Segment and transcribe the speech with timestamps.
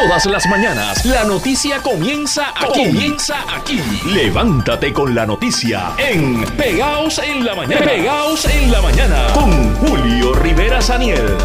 [0.00, 2.86] Todas las mañanas la noticia comienza aquí.
[2.86, 3.78] Comienza aquí.
[4.06, 7.84] Levántate con la noticia en Pegaos en la mañana.
[7.84, 11.36] Pegaos en la mañana con Julio Rivera Saniel.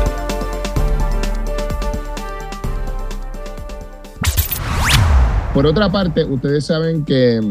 [5.53, 7.41] Por otra parte, ustedes saben que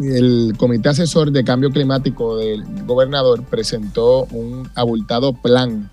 [0.00, 5.90] el Comité Asesor de Cambio Climático del gobernador presentó un abultado plan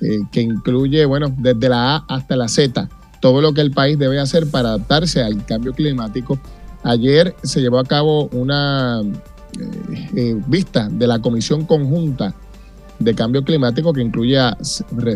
[0.00, 2.88] eh, que incluye, bueno, desde la A hasta la Z,
[3.20, 6.38] todo lo que el país debe hacer para adaptarse al cambio climático.
[6.84, 12.34] Ayer se llevó a cabo una eh, eh, vista de la Comisión Conjunta
[13.00, 14.56] de Cambio Climático que incluye a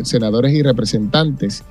[0.03, 1.63] senadores y representantes.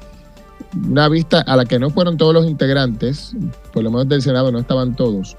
[0.88, 3.34] Una vista a la que no fueron todos los integrantes,
[3.72, 5.36] por lo menos del Senado no estaban todos,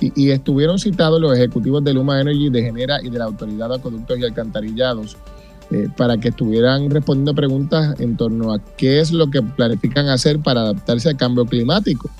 [0.00, 3.76] y, estuvieron citados los ejecutivos de Luma Energy, de Genera y de la Autoridad de
[3.76, 5.16] Acueductos y Alcantarillados
[5.70, 10.40] eh, para que estuvieran respondiendo preguntas en torno a qué es lo que planifican hacer
[10.40, 12.10] para adaptarse al cambio climático.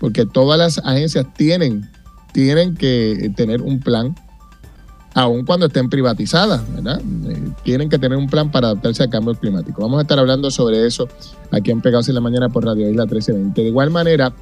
[0.00, 1.88] Porque todas las agencias tienen,
[2.32, 4.14] tienen que tener un plan,
[5.14, 7.00] aun cuando estén privatizadas, ¿verdad?
[7.28, 9.82] Eh, tienen que tener un plan para adaptarse al cambio climático.
[9.82, 11.08] Vamos a estar hablando sobre eso
[11.50, 13.62] aquí en Pegados en la Mañana por Radio Isla 1320.
[13.62, 14.32] De igual manera,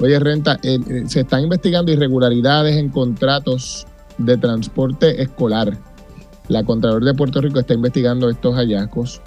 [0.00, 3.86] Oye, Renta, eh, eh, se están investigando irregularidades en contratos
[4.18, 5.78] de transporte escolar.
[6.48, 9.20] La Contralor de Puerto Rico está investigando estos hallazgos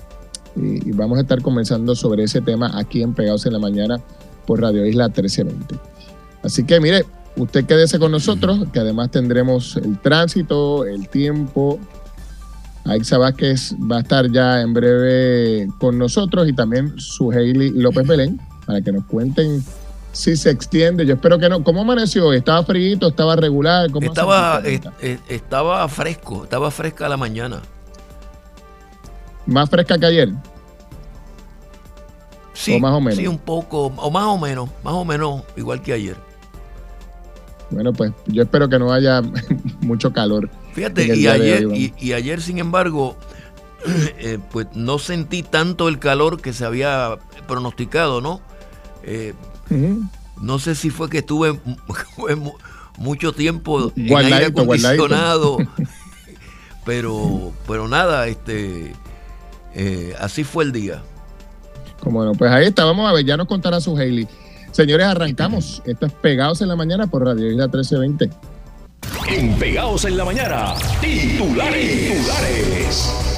[0.55, 3.99] y, vamos a estar conversando sobre ese tema aquí en Pegados en la Mañana
[4.45, 5.75] por Radio Isla 1320.
[6.43, 11.79] Así que mire, usted quédese con nosotros, que además tendremos el tránsito, el tiempo.
[12.85, 18.07] Aixa Vázquez va a estar ya en breve con nosotros y también su Hailey López
[18.07, 19.63] Belén para que nos cuenten
[20.17, 21.05] si se extiende.
[21.05, 21.63] Yo espero que no.
[21.63, 22.33] ¿Cómo amaneció?
[22.33, 22.97] ¿Estaba frío?
[23.07, 23.87] ¿Estaba regular?
[24.01, 27.61] estaba, eh, estaba fresco, estaba fresca la mañana.
[29.45, 30.29] ¿Más fresca que ayer?
[32.53, 33.19] Sí, más o menos.
[33.19, 36.15] Sí, un poco, o más o menos, más o menos igual que ayer.
[37.69, 39.21] Bueno, pues yo espero que no haya
[39.81, 40.49] mucho calor.
[40.73, 43.15] Fíjate, y ayer, y, ayer, sin embargo,
[44.17, 48.41] eh, pues no sentí tanto el calor que se había pronosticado, ¿no?
[49.03, 49.33] Eh,
[50.41, 51.59] no sé si fue que estuve
[52.97, 55.57] mucho tiempo en aire acondicionado,
[56.85, 58.93] pero, pero nada, este,
[59.73, 61.01] eh, así fue el día.
[61.99, 64.27] Como bueno, pues ahí está, vamos a ver, ya nos contará su Hailey.
[64.71, 65.81] Señores, arrancamos.
[65.85, 68.29] Esto es Pegados en la Mañana por Radio Isla 1320.
[69.29, 72.11] En Pegados en la Mañana, titulares.
[72.13, 73.36] titulares.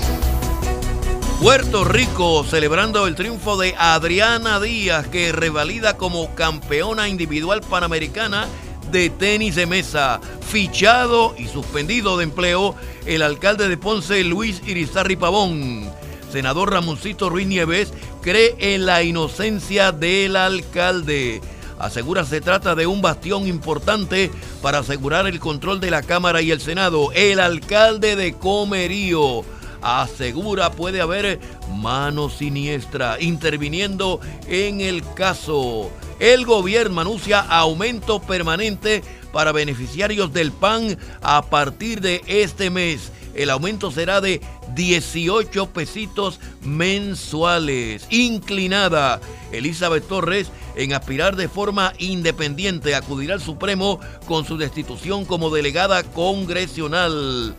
[1.39, 8.45] Puerto Rico celebrando el triunfo de Adriana Díaz que revalida como campeona individual panamericana
[8.91, 10.19] de tenis de mesa.
[10.41, 15.89] Fichado y suspendido de empleo el alcalde de Ponce Luis Irizarri Pavón.
[16.29, 21.39] Senador Ramoncito Ruiz Nieves cree en la inocencia del alcalde.
[21.79, 24.29] Asegura se trata de un bastión importante
[24.61, 27.13] para asegurar el control de la Cámara y el Senado.
[27.13, 29.45] El alcalde de Comerío
[29.81, 31.39] asegura puede haber
[31.75, 35.91] mano siniestra interviniendo en el caso.
[36.19, 43.11] El gobierno anuncia aumento permanente para beneficiarios del PAN a partir de este mes.
[43.35, 44.41] El aumento será de
[44.75, 48.05] 18 pesitos mensuales.
[48.09, 55.49] Inclinada, Elizabeth Torres en aspirar de forma independiente acudirá al Supremo con su destitución como
[55.49, 57.55] delegada congresional.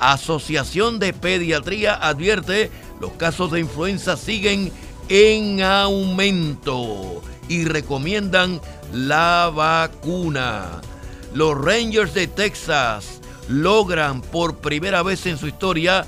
[0.00, 4.72] Asociación de Pediatría advierte, los casos de influenza siguen
[5.10, 8.60] en aumento y recomiendan
[8.92, 10.80] la vacuna.
[11.34, 16.06] Los Rangers de Texas logran por primera vez en su historia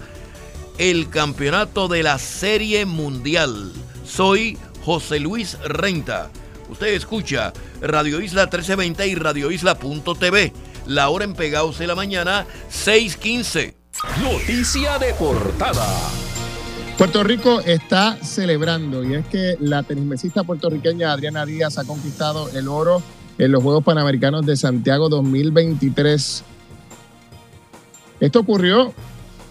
[0.78, 3.72] el campeonato de la Serie Mundial.
[4.06, 6.30] Soy José Luis Renta.
[6.70, 10.52] Usted escucha Radio Isla 1320 y radioisla.tv.
[10.86, 13.81] La hora en Pegados de la mañana, 615.
[14.20, 15.86] Noticia de portada.
[16.98, 22.68] Puerto Rico está celebrando y es que la tenismesista puertorriqueña Adriana Díaz ha conquistado el
[22.68, 23.02] oro
[23.38, 26.44] en los Juegos Panamericanos de Santiago 2023.
[28.20, 28.92] Esto ocurrió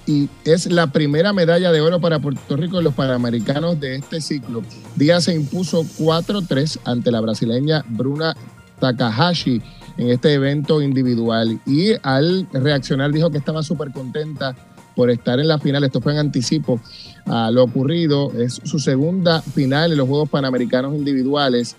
[0.05, 4.21] y es la primera medalla de oro para Puerto Rico en los Panamericanos de este
[4.21, 4.63] ciclo.
[4.95, 8.35] Díaz se impuso 4-3 ante la brasileña Bruna
[8.79, 9.61] Takahashi
[9.97, 11.59] en este evento individual.
[11.65, 14.55] Y al reaccionar dijo que estaba súper contenta
[14.95, 15.83] por estar en la final.
[15.83, 16.79] Esto fue en anticipo
[17.25, 18.31] a lo ocurrido.
[18.37, 21.75] Es su segunda final en los Juegos Panamericanos individuales.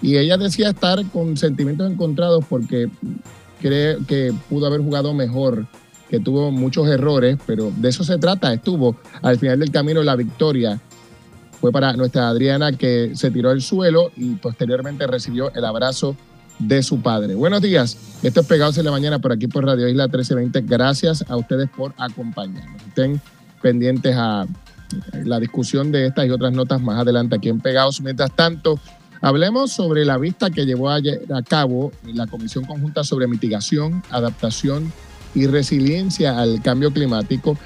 [0.00, 2.88] Y ella decía estar con sentimientos encontrados porque
[3.60, 5.66] cree que pudo haber jugado mejor,
[6.10, 8.52] que tuvo muchos errores, pero de eso se trata.
[8.52, 10.80] Estuvo al final del camino la victoria
[11.62, 16.16] fue para nuestra Adriana que se tiró al suelo y posteriormente recibió el abrazo
[16.58, 17.34] de su padre.
[17.34, 20.62] Buenos días, esto es Pegados en la Mañana por aquí por Radio Isla 1320.
[20.62, 22.82] Gracias a ustedes por acompañarnos.
[22.86, 23.20] Estén
[23.60, 24.46] pendientes a
[25.24, 28.00] la discusión de estas y otras notas más adelante aquí en Pegados.
[28.00, 28.78] Mientras tanto,
[29.20, 31.00] hablemos sobre la vista que llevó a
[31.48, 34.92] cabo la Comisión Conjunta sobre Mitigación, Adaptación
[35.34, 37.56] y Resiliencia al Cambio Climático.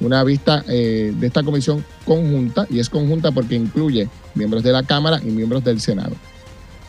[0.00, 4.82] Una vista eh, de esta comisión conjunta, y es conjunta porque incluye miembros de la
[4.82, 6.16] Cámara y miembros del Senado.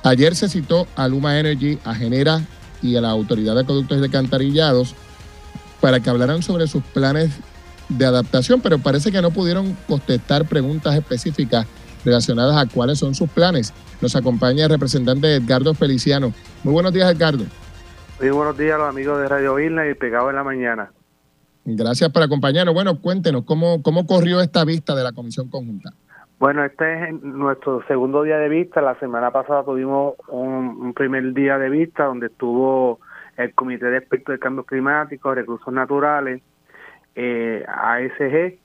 [0.04, 2.42] Ayer se citó a Luma Energy, a Genera
[2.82, 4.96] y a la Autoridad de Conductos de Cantarillados
[5.80, 7.32] para que hablaran sobre sus planes
[7.90, 11.68] de adaptación, pero parece que no pudieron contestar preguntas específicas
[12.04, 13.74] relacionadas a cuáles son sus planes.
[14.02, 16.34] Nos acompaña el representante Edgardo Feliciano.
[16.64, 17.44] Muy buenos días, Edgardo.
[18.20, 20.92] Muy buenos días a los amigos de Radio Isla y Pegado en la Mañana.
[21.66, 22.74] Gracias por acompañarnos.
[22.74, 25.94] Bueno, cuéntenos, ¿cómo, cómo corrió esta vista de la Comisión Conjunta?
[26.42, 28.82] Bueno, este es nuestro segundo día de vista.
[28.82, 33.00] La semana pasada tuvimos un, primer día de vista donde estuvo
[33.38, 36.42] el Comité de Expertos de Cambio Climático, Recursos Naturales,
[37.14, 38.58] eh, ASG.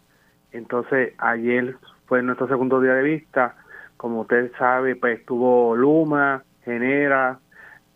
[0.53, 1.77] Entonces, ayer
[2.07, 3.57] fue nuestro segundo día de vista.
[3.99, 7.41] Como usted sabe, pues estuvo Luma, Genera,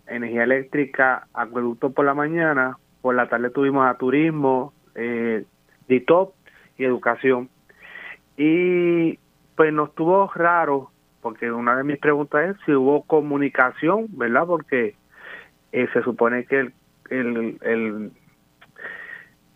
[0.07, 2.77] Energía Eléctrica, Acueducto por la mañana.
[3.01, 5.47] Por la tarde tuvimos a Turismo, eh,
[5.89, 6.35] DITOP
[6.77, 7.49] y Educación.
[8.37, 9.19] Y
[9.61, 10.91] pues nos estuvo raro,
[11.21, 14.47] porque una de mis preguntas es si hubo comunicación, ¿verdad?
[14.47, 14.95] Porque
[15.73, 16.73] eh, se supone que el,
[17.11, 18.13] el, el,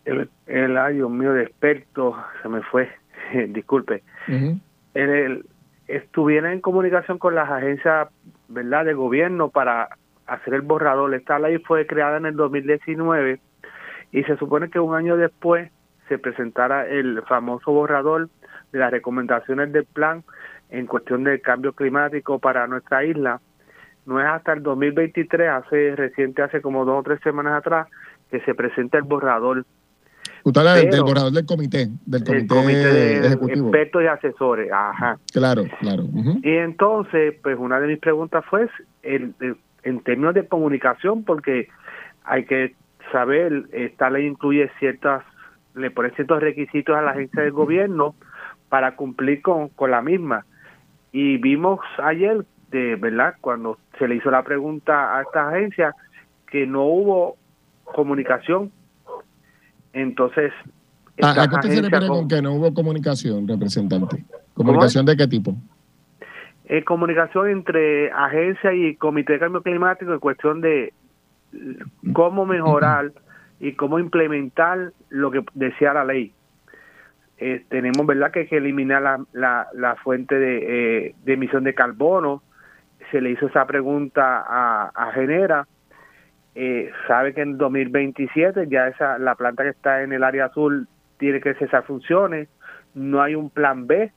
[0.04, 2.90] el, el, ay Dios mío, de experto, se me fue,
[3.48, 4.02] disculpe,
[4.92, 5.46] el,
[5.88, 8.08] estuviera en comunicación con las agencias,
[8.48, 9.88] ¿verdad?, de gobierno para
[10.26, 11.14] hacer el borrador.
[11.14, 13.40] Esta ley fue creada en el 2019
[14.12, 15.72] y se supone que un año después
[16.10, 18.28] se presentara el famoso borrador
[18.74, 20.24] de las recomendaciones del plan
[20.68, 23.40] en cuestión del cambio climático para nuestra isla.
[24.04, 27.86] No es hasta el 2023, hace reciente, hace como dos o tres semanas atrás,
[28.30, 29.64] que se presenta el borrador.
[30.42, 34.70] Usted habla del borrador del comité, del comité, de expertos y asesores.
[34.72, 35.18] Ajá.
[35.32, 36.04] Claro, claro.
[36.42, 38.68] Y entonces, pues una de mis preguntas fue
[39.04, 39.34] el,
[39.84, 41.68] en términos de comunicación, porque
[42.24, 42.74] hay que
[43.12, 45.22] saber, esta ley incluye ciertas,
[45.76, 48.16] le pone ciertos requisitos a la agencia del gobierno
[48.74, 50.46] para cumplir con, con la misma.
[51.12, 55.94] Y vimos ayer, de verdad, cuando se le hizo la pregunta a esta agencia,
[56.50, 57.36] que no hubo
[57.84, 58.72] comunicación.
[59.92, 60.52] Entonces,
[61.22, 64.24] ¿A, qué se refiere con, que no hubo comunicación, representante?
[64.54, 65.54] ¿Comunicación de qué tipo?
[66.64, 70.92] Eh, comunicación entre agencia y comité de cambio climático en cuestión de
[72.12, 73.12] cómo mejorar
[73.60, 76.33] y cómo implementar lo que decía la ley.
[77.38, 79.02] Eh, tenemos verdad que que eliminar
[79.32, 82.42] la, la, fuente de, eh, de, emisión de carbono.
[83.10, 85.66] Se le hizo esa pregunta a, a Genera.
[86.54, 90.86] Eh, sabe que en 2027 ya esa la planta que está en el área azul
[91.18, 92.48] tiene que cesar funciones.
[92.94, 94.12] No hay un plan B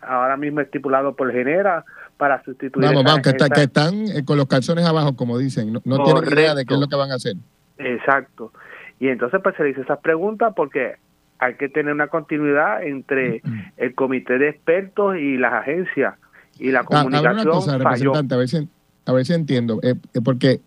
[0.00, 1.84] ahora mismo estipulado por Genera
[2.16, 2.86] para sustituir.
[2.86, 5.72] Vamos, vamos, que, que, están con los calzones abajo, como dicen.
[5.72, 7.36] No, no tienen idea de qué es lo que van a hacer.
[7.78, 8.52] Exacto.
[8.98, 10.96] Y entonces pues se le hizo esas preguntas porque
[11.38, 13.42] hay que tener una continuidad entre
[13.76, 16.14] el comité de expertos y las agencias
[16.58, 17.26] y la comunicación.
[17.26, 18.68] A, ver una cosa, representante, a ver si,
[19.04, 20.60] a ver si entiendo, eh, eh, porque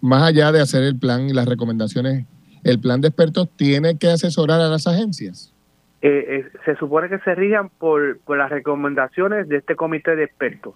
[0.00, 2.26] más allá de hacer el plan y las recomendaciones,
[2.64, 5.54] el plan de expertos tiene que asesorar a las agencias.
[6.02, 10.74] Eh, se supone que se rijan por, por las recomendaciones de este comité de expertos.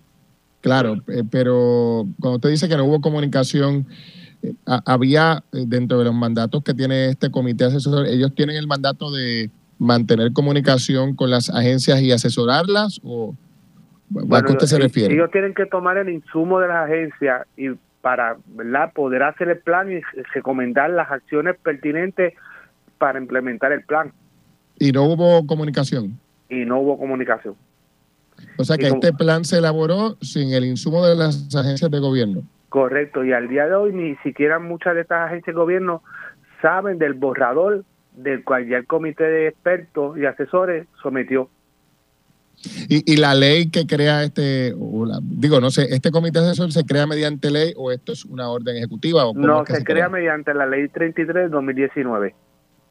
[0.60, 0.96] Claro,
[1.30, 3.86] pero cuando usted dice que no hubo comunicación,
[4.86, 9.10] había eh, dentro de los mandatos que tiene este comité asesor, ellos tienen el mandato
[9.10, 13.34] de mantener comunicación con las agencias y asesorarlas o
[14.32, 15.14] a qué usted se refiere?
[15.14, 17.70] Ellos tienen que tomar el insumo de las agencias y
[18.00, 18.92] para ¿verdad?
[18.92, 20.00] poder hacer el plan y
[20.34, 22.34] recomendar las acciones pertinentes
[22.98, 24.12] para implementar el plan.
[24.78, 26.18] ¿Y no hubo comunicación?
[26.48, 27.54] Y no hubo comunicación.
[28.58, 32.42] O sea que este plan se elaboró sin el insumo de las agencias de gobierno.
[32.74, 36.02] Correcto, y al día de hoy ni siquiera muchas de estas agencias de gobierno
[36.60, 37.84] saben del borrador
[38.16, 41.48] del cual ya el comité de expertos y asesores sometió.
[42.88, 44.74] Y, la ley que crea este,
[45.22, 48.76] digo, no sé, ¿este comité asesor se crea mediante ley o esto es una orden
[48.76, 49.24] ejecutiva?
[49.24, 52.34] O no, se, crea, mediante la ley 33 de 2019.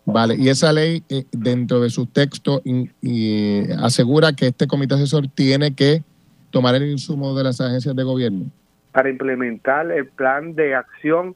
[0.05, 5.27] Vale, y esa ley eh, dentro de su texto y, asegura que este comité asesor
[5.27, 6.03] tiene que
[6.51, 8.45] tomar el insumo de las agencias de gobierno
[8.93, 11.35] para implementar el plan de acción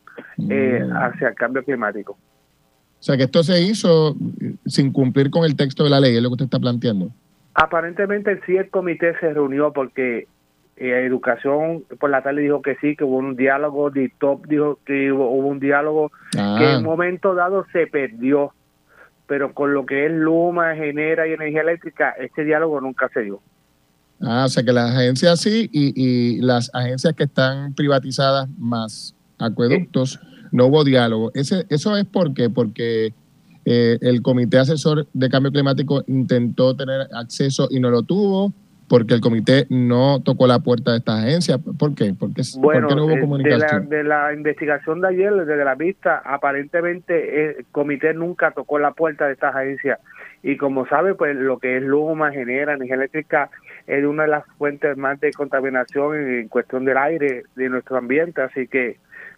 [0.49, 0.91] eh, mm.
[0.95, 2.13] hacia el cambio climático.
[2.13, 4.15] O sea que esto se hizo
[4.65, 7.09] sin cumplir con el texto de la ley, es lo que usted está planteando.
[7.53, 10.27] Aparentemente sí el comité se reunió porque
[10.77, 15.11] eh, Educación por la tarde dijo que sí, que hubo un diálogo, DITOP dijo que
[15.11, 18.53] hubo, un diálogo que en un momento dado se perdió,
[19.25, 23.41] pero con lo que es Luma, Genera y Energía Eléctrica, este diálogo nunca se dio.
[24.21, 29.15] Ah, o sea que las agencias sí y, y las agencias que están privatizadas más
[29.37, 30.19] acueductos,
[30.51, 31.31] no hubo diálogo.
[31.33, 32.49] Ese, ¿Eso es por qué?
[32.49, 33.13] Porque
[33.65, 38.53] eh, el Comité Asesor de Cambio Climático intentó tener acceso y no lo tuvo,
[38.87, 41.57] porque el comité no tocó la puerta de esta agencia.
[41.57, 42.15] ¿Por qué?
[42.17, 43.89] Porque, bueno, no hubo eh, comunicación?
[43.89, 49.25] De la, investigación de ayer, desde la vista, aparentemente el comité nunca tocó la puerta
[49.27, 49.99] de esta agencia.
[50.43, 53.49] Y como sabe, pues lo que es Luma, genera energía eléctrica,
[53.87, 58.41] es una de las fuentes más de contaminación en cuestión del aire de nuestro ambiente.
[58.41, 58.97] Así que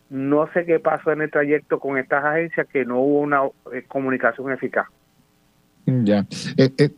[0.09, 3.41] no sé qué pasó en el trayecto con estas agencias que no hubo una
[3.71, 4.87] eh, comunicación eficaz.
[5.85, 6.25] Ya.
[6.57, 6.89] Eh, eh,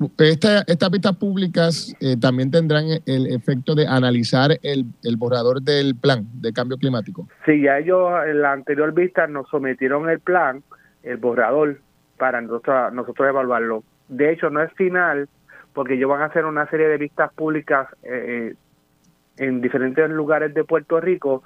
[0.67, 6.51] estas pistas públicas también tendrán el efecto de analizar el, el, borrador del plan de
[6.51, 7.25] cambio climático.
[7.45, 10.61] Sí, ya ellos en la anterior vista nos sometieron el plan,
[11.03, 11.79] el borrador,
[12.17, 13.83] para nosotros, nosotros evaluarlo.
[14.11, 15.27] De hecho, no es final,
[15.73, 20.99] porque ellos van a hacer una serie de vistas públicas en diferentes lugares de Puerto
[20.99, 21.41] Rico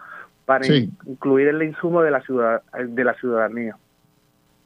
[0.45, 3.77] para incluir el insumo de la ciudad de la ciudadanía.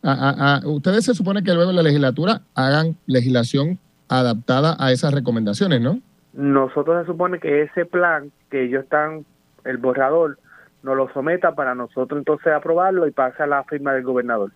[0.04, 4.92] Ah, ah, ah, ustedes se supone que luego en la legislatura hagan legislación adaptada a
[4.92, 6.00] esas recomendaciones, ¿no?
[6.34, 9.26] Nosotros se supone que ese plan que ellos están,
[9.66, 10.40] el borrador,
[10.84, 14.52] nos lo someta para nosotros entonces aprobarlo y pase a la firma del gobernador.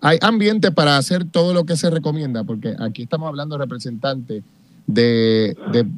[0.00, 4.42] Hay ambiente para hacer todo lo que se recomienda, porque aquí estamos hablando representantes
[4.86, 5.56] de,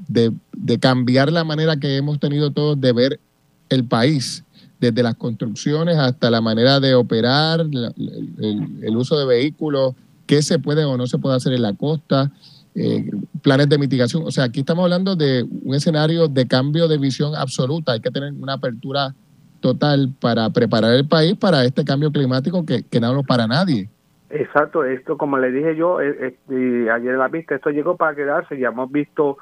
[0.09, 3.21] de, de cambiar la manera que hemos tenido todos de ver
[3.69, 4.45] el país,
[4.81, 9.95] desde las construcciones hasta la manera de operar, el, uso de vehículos,
[10.27, 12.33] qué se puede o no se puede hacer en la costa,
[12.75, 13.11] eh,
[13.43, 14.23] planes de mitigación.
[14.25, 17.93] O sea, aquí estamos hablando de un escenario de cambio de visión absoluta.
[17.93, 19.15] Hay que tener una apertura
[19.61, 23.89] total para preparar el país para este cambio climático que, que no lo para nadie.
[24.31, 28.15] Exacto, esto como le dije yo eh, eh, ayer en la vista, esto llegó para
[28.15, 29.39] quedarse, ya hemos visto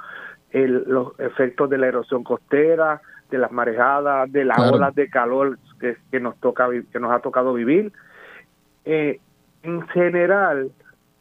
[0.50, 5.98] los efectos de la erosión costera, de las marejadas, de las olas de calor que,
[6.10, 7.92] que, nos toca que nos ha tocado vivir.
[8.87, 9.20] Eh,
[9.62, 10.70] en general,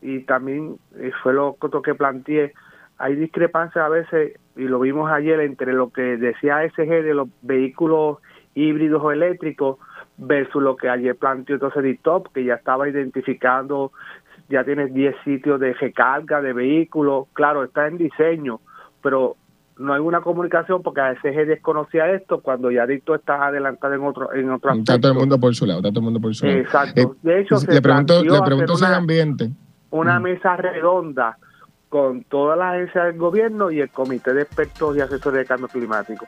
[0.01, 0.77] y también
[1.21, 2.53] fue lo que planteé,
[2.97, 7.27] hay discrepancias a veces, y lo vimos ayer, entre lo que decía SG de los
[7.41, 8.19] vehículos
[8.57, 9.77] híbridos o eléctricos
[10.17, 13.91] versus lo que ayer planteó entonces top que ya estaba identificando,
[14.49, 18.59] ya tienes 10 sitios de recarga de vehículos, claro, está en diseño,
[19.01, 19.35] pero
[19.77, 24.03] no hay una comunicación porque a veces desconocía esto cuando ya Dicto está adelantado en
[24.03, 24.91] otro en otro aspecto.
[24.93, 26.57] Está todo el mundo por su lado, está todo el mundo por su lado.
[26.57, 27.01] Exacto.
[27.01, 29.51] Eh, de hecho, le pregunto, le pregunto si ambiente.
[29.91, 31.37] Una mesa redonda
[31.89, 35.67] con todas las agencias del gobierno y el comité de expertos y asesores de cambio
[35.67, 36.25] climático.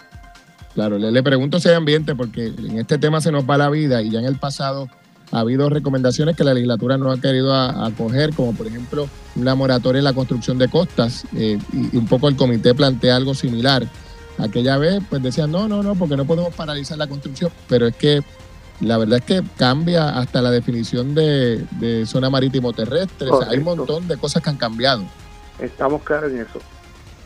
[0.73, 3.69] Claro, le, le pregunto si hay ambiente porque en este tema se nos va la
[3.69, 4.87] vida y ya en el pasado
[5.31, 9.99] ha habido recomendaciones que la legislatura no ha querido acoger, como por ejemplo una moratoria
[9.99, 13.85] en la construcción de costas, eh, y, un poco el comité plantea algo similar.
[14.37, 17.95] Aquella vez, pues decían, no, no, no, porque no podemos paralizar la construcción, pero es
[17.95, 18.23] que
[18.79, 24.07] la verdad es que cambia hasta la definición de, zona marítimo terrestre, hay un montón
[24.07, 25.03] de cosas que han cambiado.
[25.59, 26.59] Estamos claros en eso.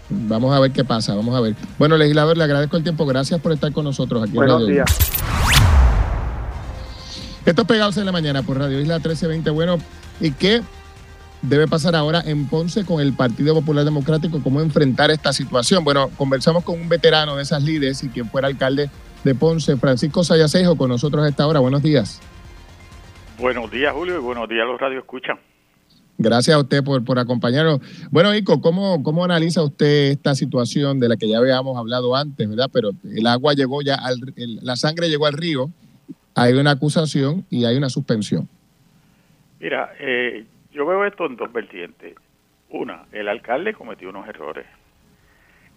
[0.10, 1.56] Vamos a ver qué pasa, vamos a ver.
[1.78, 4.34] Bueno, legislador, le agradezco el tiempo, gracias por estar con nosotros aquí.
[4.34, 4.86] Buenos días.
[7.46, 9.50] Esto es Pegados en la Mañana por Radio Isla 1320.
[9.50, 9.78] Bueno,
[10.22, 10.62] ¿y qué
[11.42, 14.42] debe pasar ahora en Ponce con el Partido Popular Democrático?
[14.42, 15.84] ¿Cómo enfrentar esta situación?
[15.84, 18.90] Bueno, conversamos con un veterano de esas líderes y quien fuera alcalde
[19.24, 21.60] de Ponce, Francisco Sayasejo, con nosotros a esta hora.
[21.60, 22.22] Buenos días.
[23.38, 25.38] Buenos días, Julio, y buenos días a los Radio Escuchan.
[26.18, 27.80] Gracias a usted por, por acompañarnos.
[28.12, 32.48] Bueno, Ico, ¿cómo, ¿cómo analiza usted esta situación de la que ya habíamos hablado antes,
[32.48, 32.70] verdad?
[32.72, 34.20] Pero el agua llegó ya, al,
[34.62, 35.72] la sangre llegó al río
[36.36, 38.48] hay una acusación y hay una suspensión.
[39.60, 42.16] Mira, eh, yo veo esto en dos vertientes.
[42.70, 44.66] Una, el alcalde cometió unos errores.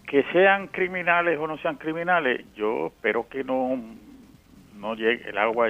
[0.07, 3.79] Que sean criminales o no sean criminales, yo espero que no,
[4.75, 5.69] no llegue el agua,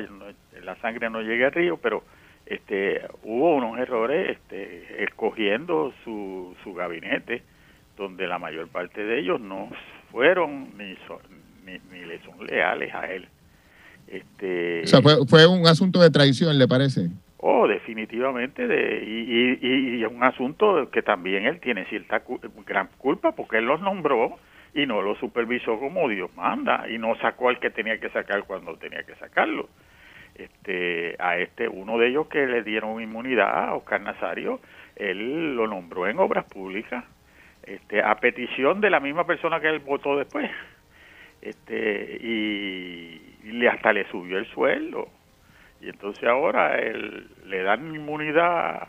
[0.64, 2.04] la sangre no llegue al río, pero
[2.50, 7.44] este hubo unos errores este, escogiendo su, su gabinete,
[7.98, 9.70] donde la mayor parte de ellos no
[10.12, 10.96] fueron ni,
[11.66, 13.28] ni, ni le son leales a él.
[14.08, 17.10] Este, o sea, fue, un asunto de traición, ¿le parece?
[17.38, 22.24] Oh, definitivamente, de, y, es un asunto que también él tiene cierta
[22.66, 24.38] gran culpa porque él los nombró
[24.74, 28.44] y no lo supervisó como Dios manda y no sacó al que tenía que sacar
[28.46, 29.70] cuando tenía que sacarlo.
[30.38, 34.60] Este, a este, uno de ellos que le dieron inmunidad, a Oscar Nazario,
[34.96, 37.04] él lo nombró en obras públicas
[37.64, 40.50] este, a petición de la misma persona que él votó después.
[41.42, 45.10] Este, y, le, hasta le subió el sueldo.
[45.82, 48.88] Y entonces ahora él, le dan inmunidad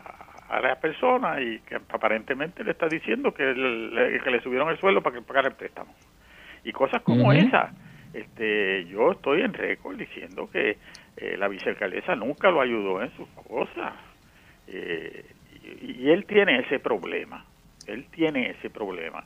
[0.49, 4.79] a la persona y que aparentemente le está diciendo que le, que le subieron el
[4.79, 5.93] sueldo para que pagara el préstamo.
[6.63, 7.71] Y cosas como esa.
[8.13, 10.77] Este, yo estoy en récord diciendo que
[11.21, 13.93] eh, la vicealcaldesa nunca lo ayudó en sus cosas.
[14.67, 15.25] Eh,
[15.81, 17.45] y, él tiene ese problema.
[17.87, 19.25] Él tiene ese problema.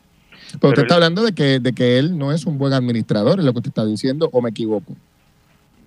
[0.60, 3.46] Pero, usted está hablando de que, de que él no es un buen administrador, es
[3.46, 4.96] lo que usted está diciendo, o me equivoco.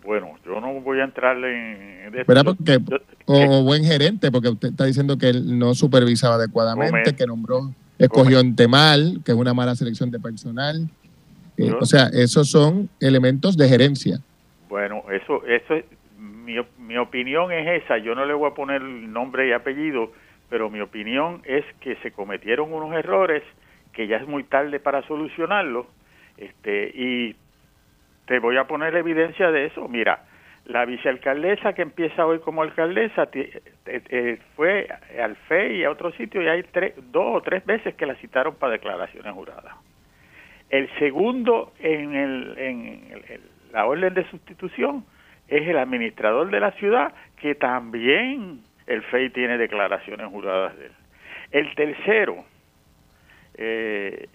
[0.04, 2.24] Bueno, yo no voy a entrarle en...
[2.24, 2.80] Porque,
[3.24, 8.38] o, buen gerente, porque usted está diciendo que él no supervisaba adecuadamente, que nombró, escogió
[8.38, 10.88] en mal, que es una mala selección de personal.
[11.56, 14.20] Eh, o sea, esos son elementos de gerencia.
[14.68, 15.84] Bueno, eso, eso es,
[16.18, 17.98] mi, mi opinión es esa.
[17.98, 20.12] Yo no le voy a poner nombre y apellido,
[20.48, 23.42] pero mi opinión es que se cometieron unos errores
[23.92, 25.86] que ya es muy tarde para solucionarlo.
[26.36, 27.36] Este, y
[28.26, 29.88] te voy a poner evidencia de eso.
[29.88, 30.24] Mira,
[30.66, 34.88] la vicealcaldesa que empieza hoy como alcaldesa eh, eh, fue
[35.22, 38.16] al FE y a otro sitio y hay tres, dos o tres veces que la
[38.16, 39.74] citaron para declaraciones juradas.
[40.68, 45.04] El segundo en, el, en la orden de sustitución
[45.48, 50.92] es el administrador de la ciudad, que también el FEI tiene declaraciones juradas de él.
[51.50, 52.42] El tercero,
[53.58, 54.28] eh,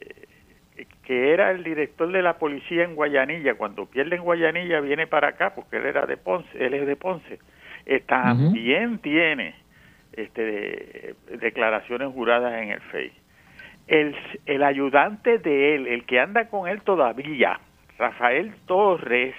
[1.03, 5.29] que era el director de la policía en Guayanilla, cuando pierde en Guayanilla viene para
[5.29, 7.39] acá, porque él era de Ponce, él es de Ponce,
[7.88, 9.55] eh, también tiene
[10.13, 13.12] este, declaraciones juradas en el FEI
[13.88, 17.60] el, el ayudante de él, el que anda con él todavía,
[18.01, 19.36] Rafael Torres,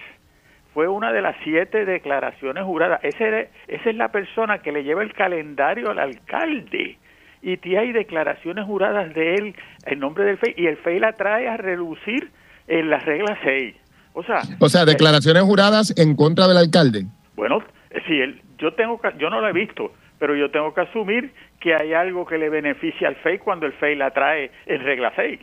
[0.72, 3.00] fue una de las siete declaraciones juradas.
[3.02, 6.96] Ese, esa es la persona que le lleva el calendario al alcalde.
[7.42, 10.54] Y hay declaraciones juradas de él en nombre del FEI.
[10.56, 12.30] Y el FEI la trae a reducir
[12.68, 13.74] en la regla 6.
[14.14, 17.06] O sea, o sea declaraciones juradas en contra del alcalde.
[17.34, 17.64] Bueno,
[18.06, 21.74] si él, yo, tengo, yo no lo he visto, pero yo tengo que asumir que
[21.74, 25.40] hay algo que le beneficia al FEI cuando el FEI la trae en regla 6.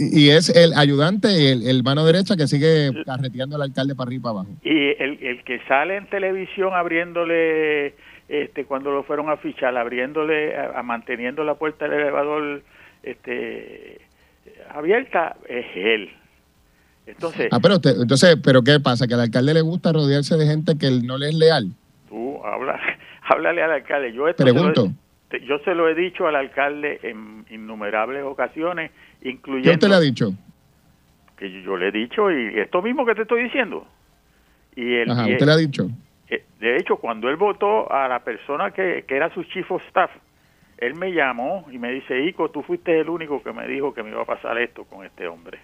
[0.00, 4.20] Y, es el ayudante, el, el, mano derecha que sigue carreteando al alcalde para arriba
[4.20, 4.50] y para abajo.
[4.62, 7.94] Y el, el que sale en televisión abriéndole,
[8.28, 12.62] este cuando lo fueron a fichar, abriéndole, a, manteniendo la puerta del elevador
[13.02, 14.00] este
[14.74, 16.10] abierta, es él.
[17.06, 19.06] Entonces, ah, pero entonces, pero ¿qué pasa?
[19.06, 21.72] ¿Que al alcalde le gusta rodearse de gente que no le es leal?
[22.08, 22.80] Tú habla,
[23.28, 24.12] háblale al alcalde.
[24.12, 24.90] Yo Pregunto
[25.38, 28.90] yo se lo he dicho al alcalde en innumerables ocasiones,
[29.22, 29.70] incluyendo...
[29.70, 30.32] ¿Qué usted le ha dicho?
[31.36, 33.86] Que yo, le he dicho, y esto mismo que te estoy diciendo.
[34.76, 35.88] Y él, Ajá, usted le ha dicho.
[36.28, 39.82] Eh, de hecho, cuando él votó a la persona que, que era su chief of
[39.88, 40.10] staff,
[40.78, 44.02] él me llamó y me dice, Ico, tú fuiste el único que me dijo que
[44.02, 45.58] me iba a pasar esto con este hombre.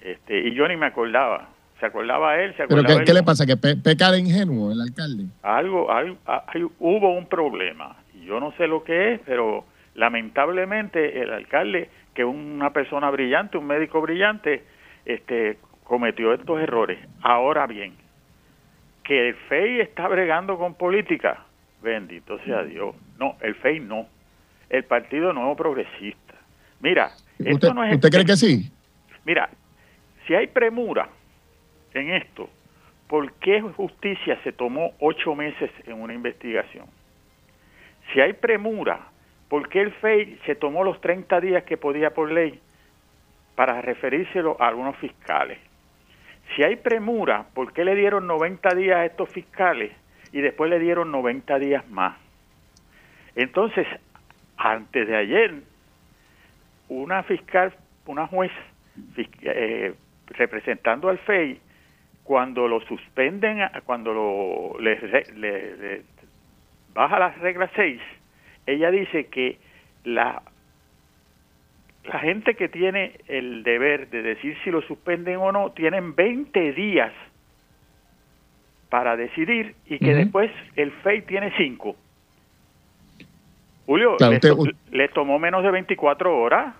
[0.00, 1.48] Este, y yo ni me acordaba.
[1.80, 3.44] Se acordaba él, se acordaba ¿Pero qué, le pasa?
[3.44, 5.26] ¿Que peca de ingenuo el alcalde?
[5.42, 6.16] Algo, algo,
[6.78, 12.72] hubo un problema yo no sé lo que es, pero lamentablemente el alcalde, que una
[12.72, 14.64] persona brillante, un médico brillante,
[15.04, 16.98] este, cometió estos errores.
[17.20, 17.94] Ahora bien,
[19.04, 21.44] que el FEI está bregando con política,
[21.82, 22.96] bendito sea Dios.
[23.18, 24.06] No, el FEI no.
[24.70, 26.34] El Partido Nuevo Progresista.
[26.80, 27.94] Mira, esto no es...
[27.94, 28.72] ¿Usted cree que sí?
[29.26, 29.50] Mira,
[30.26, 31.08] si hay premura
[31.92, 32.48] en esto,
[33.08, 36.86] ¿por qué justicia se tomó ocho meses en una investigación?
[38.12, 39.10] Si hay premura,
[39.48, 42.60] ¿por qué el FEI se tomó los 30 días que podía por ley
[43.54, 45.58] para referírselo a algunos fiscales?
[46.54, 49.92] Si hay premura, ¿por qué le dieron 90 días a estos fiscales
[50.32, 52.16] y después le dieron 90 días más?
[53.34, 53.86] Entonces,
[54.56, 55.54] antes de ayer,
[56.88, 57.74] una fiscal,
[58.06, 58.52] una juez
[59.42, 59.94] eh,
[60.28, 61.60] representando al FEI,
[62.26, 64.98] cuando lo suspenden, cuando lo, le,
[65.36, 66.02] le,
[66.92, 68.00] baja la regla 6,
[68.66, 69.58] ella dice que
[70.04, 70.42] la,
[72.04, 76.72] la gente que tiene el deber de decir si lo suspenden o no, tienen 20
[76.72, 77.12] días
[78.88, 81.96] para decidir y que después el FEI tiene 5.
[83.86, 84.16] Julio,
[84.90, 86.74] le, tomó menos de 24 horas.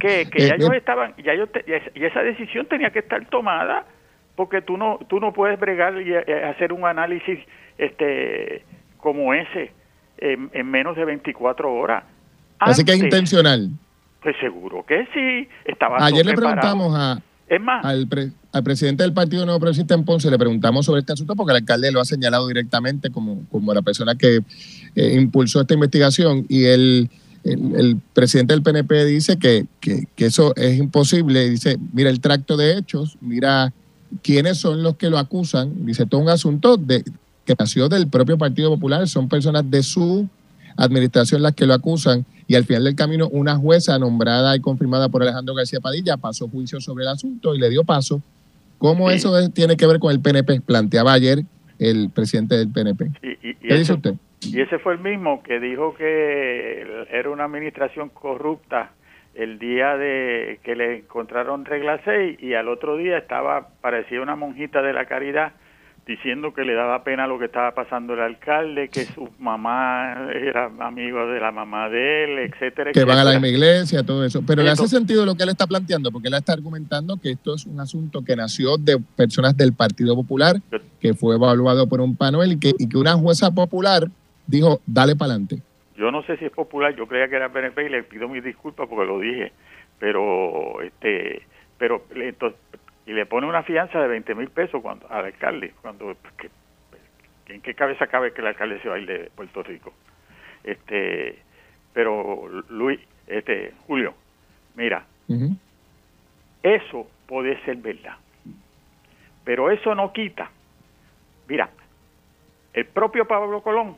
[0.00, 0.76] Que, que eh, ya ellos eh.
[0.76, 1.46] estaban, ya yo
[1.94, 3.86] y esa decisión tenía que estar tomada
[4.36, 7.38] porque tú no tú no puedes bregar y eh, hacer un análisis
[7.78, 8.64] este
[8.98, 9.72] como ese
[10.18, 12.04] en, menos de 24 horas.
[12.58, 13.70] Así que es intencional.
[14.22, 15.48] Pues seguro que sí.
[15.64, 17.20] Estaba Ayer le preguntamos a,
[17.82, 18.08] al,
[18.52, 21.58] al, presidente del Partido Nuevo Progresista en Ponce, le preguntamos sobre este asunto porque el
[21.58, 24.40] alcalde lo ha señalado directamente como, como la persona que
[24.94, 27.10] eh, impulsó esta investigación y él
[27.44, 31.50] el, presidente del PNP dice que, que, eso es imposible.
[31.50, 33.72] Dice, mira el tracto de hechos, mira
[34.22, 35.84] quiénes son los que lo acusan.
[35.84, 37.02] Dice, todo un asunto de,
[37.44, 40.28] que nació del propio Partido Popular, son personas de su
[40.76, 45.08] administración las que lo acusan y al final del camino una jueza nombrada y confirmada
[45.08, 48.22] por Alejandro García Padilla pasó juicio sobre el asunto y le dio paso.
[48.78, 50.60] ¿Cómo eso tiene que ver con el PNP?
[50.62, 51.44] Planteaba ayer
[51.78, 53.10] el presidente del PNP.
[53.20, 54.14] ¿Qué dice usted?
[54.40, 58.90] Y ese fue el mismo que dijo que era una administración corrupta
[59.34, 64.36] el día de que le encontraron regla 6 y al otro día estaba, parecía una
[64.36, 65.52] monjita de la caridad
[66.06, 70.70] diciendo que le daba pena lo que estaba pasando el alcalde, que su mamá era
[70.80, 72.92] amigo de la mamá de él, etcétera.
[72.92, 74.42] Que van a la misma iglesia, todo eso.
[74.44, 77.54] Pero le hace sentido lo que él está planteando, porque él está argumentando que esto
[77.54, 80.56] es un asunto que nació de personas del Partido Popular,
[81.00, 84.08] que fue evaluado por un panel y que, y que una jueza popular
[84.46, 85.62] dijo, dale para adelante.
[85.96, 88.42] Yo no sé si es popular, yo creía que era PNP y le pido mis
[88.42, 89.52] disculpas porque lo dije,
[90.00, 91.42] pero este
[91.78, 92.60] pero entonces,
[93.06, 96.16] y le pone una fianza de 20 mil pesos cuando al alcalde, cuando
[97.48, 99.92] ¿en qué cabeza cabe que el alcalde se va a ir de Puerto Rico?
[100.64, 101.38] Este,
[101.92, 104.14] pero Luis, este, Julio,
[104.76, 105.04] mira,
[106.62, 108.16] eso puede ser verdad,
[109.44, 110.50] pero eso no quita,
[111.48, 111.70] mira,
[112.72, 113.96] el propio Pablo Colón,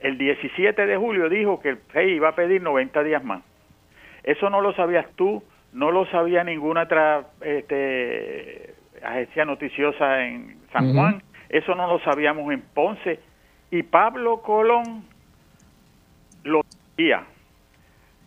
[0.00, 3.42] el 17 de julio dijo que el rey iba a pedir 90 días más.
[4.22, 5.42] Eso no lo sabías tú,
[5.76, 12.50] no lo sabía ninguna otra este, agencia noticiosa en San Juan, eso no lo sabíamos
[12.50, 13.20] en Ponce,
[13.70, 15.04] y Pablo Colón
[16.44, 17.24] lo sabía.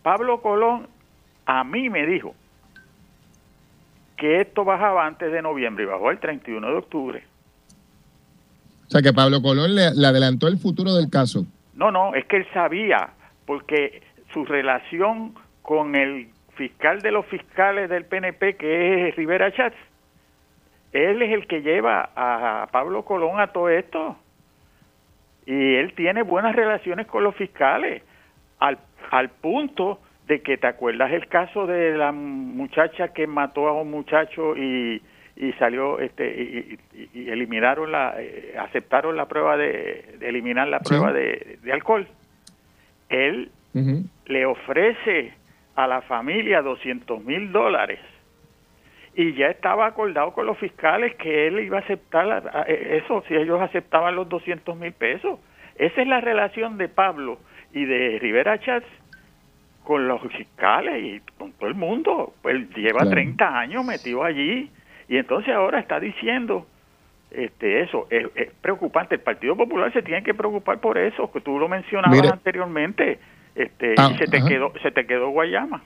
[0.04, 0.86] Pablo Colón
[1.44, 2.36] a mí me dijo
[4.16, 7.24] que esto bajaba antes de noviembre y bajó el 31 de octubre.
[8.86, 11.46] O sea que Pablo Colón le, le adelantó el futuro del caso.
[11.74, 13.10] No, no, es que él sabía,
[13.44, 16.28] porque su relación con el
[16.60, 19.76] fiscal de los fiscales del PNP, que es Rivera Chats,
[20.92, 24.18] él es el que lleva a Pablo Colón a todo esto.
[25.46, 28.02] Y él tiene buenas relaciones con los fiscales,
[28.58, 28.76] al,
[29.10, 33.90] al punto de que te acuerdas el caso de la muchacha que mató a un
[33.90, 35.00] muchacho y,
[35.36, 36.78] y salió este
[37.14, 42.06] y, eliminaron la eh, aceptaron la prueba de, eliminar la prueba de, alcohol
[43.08, 43.50] él
[44.26, 45.39] le ofrece
[45.76, 48.00] a la familia 200 mil dólares
[49.14, 53.34] y ya estaba acordado con los fiscales que él iba a aceptar eh, eso si
[53.34, 55.38] ellos aceptaban los 200 mil pesos.
[55.76, 57.38] Esa es la relación de Pablo
[57.72, 58.86] y de Rivera Chats
[59.84, 62.34] con los fiscales y con todo el mundo.
[62.42, 64.70] Pues lleva 30 años metido allí
[65.08, 66.66] y entonces ahora está diciendo
[67.30, 68.28] este eso es,
[68.60, 69.16] preocupante.
[69.16, 73.18] El Partido Popular se tiene que preocupar por eso que tú lo mencionabas anteriormente
[73.54, 75.82] este, ah, y se te quedó se te quedó Guayama.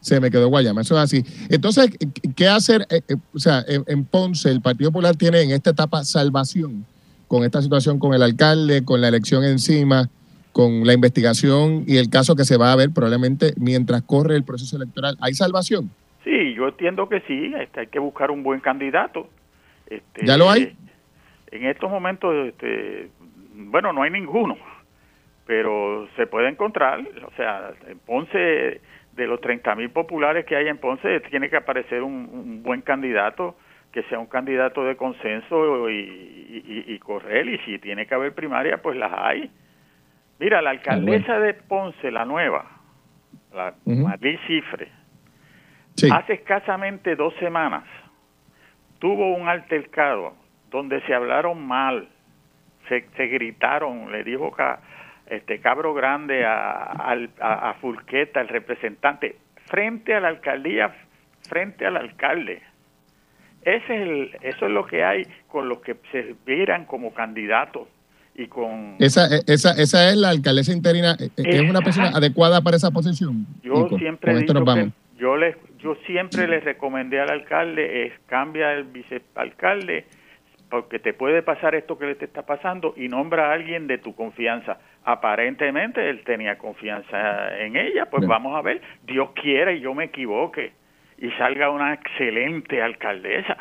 [0.00, 1.24] Se me quedó Guayama, eso es así.
[1.50, 1.90] Entonces,
[2.36, 2.82] ¿qué hacer?
[2.88, 6.86] Eh, eh, o sea, en, Ponce el Partido Popular tiene en esta etapa salvación
[7.26, 10.08] con esta situación con el alcalde, con la elección encima,
[10.52, 14.44] con la investigación y el caso que se va a ver probablemente mientras corre el
[14.44, 15.16] proceso electoral.
[15.20, 15.90] ¿Hay salvación?
[16.24, 19.28] Sí, yo entiendo que sí, este, hay que buscar un buen candidato.
[19.88, 20.76] Este, ¿Ya lo hay?
[21.50, 23.10] En estos momentos, este,
[23.54, 24.56] bueno, no hay ninguno
[25.48, 28.82] pero se puede encontrar, o sea, en Ponce,
[29.12, 33.56] de los 30 mil populares que hay en Ponce, tiene que aparecer un, buen candidato,
[33.90, 38.98] que sea un candidato de consenso y, correr, y si tiene que haber primaria, pues
[38.98, 39.50] las hay.
[40.38, 42.66] Mira, la alcaldesa de Ponce, la nueva,
[43.54, 44.88] la Marlí Cifre,
[46.12, 47.84] hace escasamente dos semanas
[48.98, 50.34] tuvo un altercado
[50.70, 52.06] donde se hablaron mal,
[52.90, 54.62] se, se gritaron, le dijo que
[55.30, 56.92] este cabro grande a,
[57.40, 59.36] a, Fulqueta, el representante,
[59.66, 60.94] frente a la alcaldía,
[61.48, 62.62] frente al alcalde.
[63.62, 67.88] Ese es el, eso es lo que hay con los que se vieran como candidatos
[68.34, 72.60] y con esa esa esa es la alcaldesa interina eh, eh, es una persona adecuada
[72.60, 74.46] para esa posición yo siempre
[75.18, 80.06] yo les yo siempre les recomendé al alcalde es cambia el vicealcalde
[80.68, 83.98] porque te puede pasar esto que le te está pasando y nombra a alguien de
[83.98, 84.78] tu confianza.
[85.04, 90.04] Aparentemente él tenía confianza en ella, pues vamos a ver, Dios quiera y yo me
[90.04, 90.72] equivoque
[91.18, 93.56] y salga una excelente alcaldesa.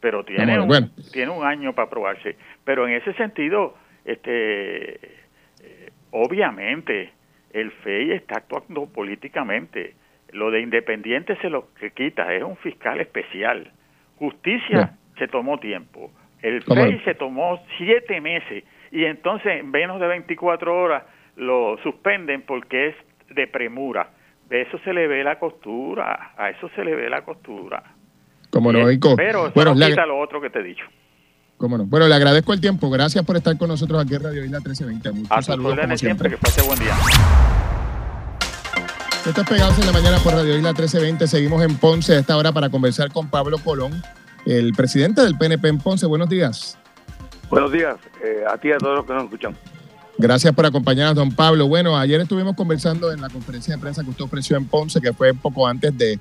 [0.00, 2.36] Pero tiene, un, tiene un año para probarse.
[2.64, 7.10] Pero en ese sentido, este, eh, obviamente,
[7.52, 9.94] el FEI está actuando políticamente.
[10.32, 13.70] Lo de independiente se lo que quita, es un fiscal especial.
[14.16, 16.10] Justicia se tomó tiempo.
[16.42, 21.04] El FEI se tomó siete meses y entonces en menos de 24 horas
[21.36, 22.94] lo suspenden porque es
[23.28, 24.10] de premura.
[24.48, 27.84] De eso se le ve la costura, a eso se le ve la costura.
[28.50, 30.84] Como no, Pero eso bueno, no quita lo otro que te he dicho.
[31.56, 31.84] Cómo no.
[31.84, 32.90] Bueno, le agradezco el tiempo.
[32.90, 35.12] Gracias por estar con nosotros aquí en Radio Isla 1320.
[35.12, 36.30] Muchos saludos como siempre.
[36.30, 36.94] Que pase buen día.
[39.26, 41.26] Esto es Pegados en la Mañana por Radio Isla 1320.
[41.26, 43.92] Seguimos en Ponce a esta hora para conversar con Pablo Colón,
[44.46, 46.06] el presidente del PNP en Ponce.
[46.06, 46.78] Buenos días.
[47.50, 49.56] Buenos días eh, a ti y a todos los que nos escuchan.
[50.18, 51.66] Gracias por acompañarnos, don Pablo.
[51.66, 55.12] Bueno, ayer estuvimos conversando en la conferencia de prensa que usted ofreció en Ponce, que
[55.12, 56.18] fue poco antes de,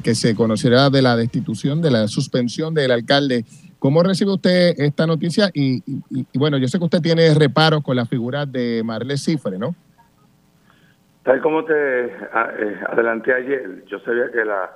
[0.00, 3.44] que se conociera de la destitución, de la suspensión del alcalde.
[3.78, 5.50] ¿Cómo recibe usted esta noticia?
[5.54, 5.82] Y,
[6.34, 9.74] bueno, yo sé que usted tiene reparos con la figura de Marle Cifre, ¿no?
[11.22, 11.74] Tal como te
[12.32, 14.70] ah, eh, adelanté ayer, yo sabía que la,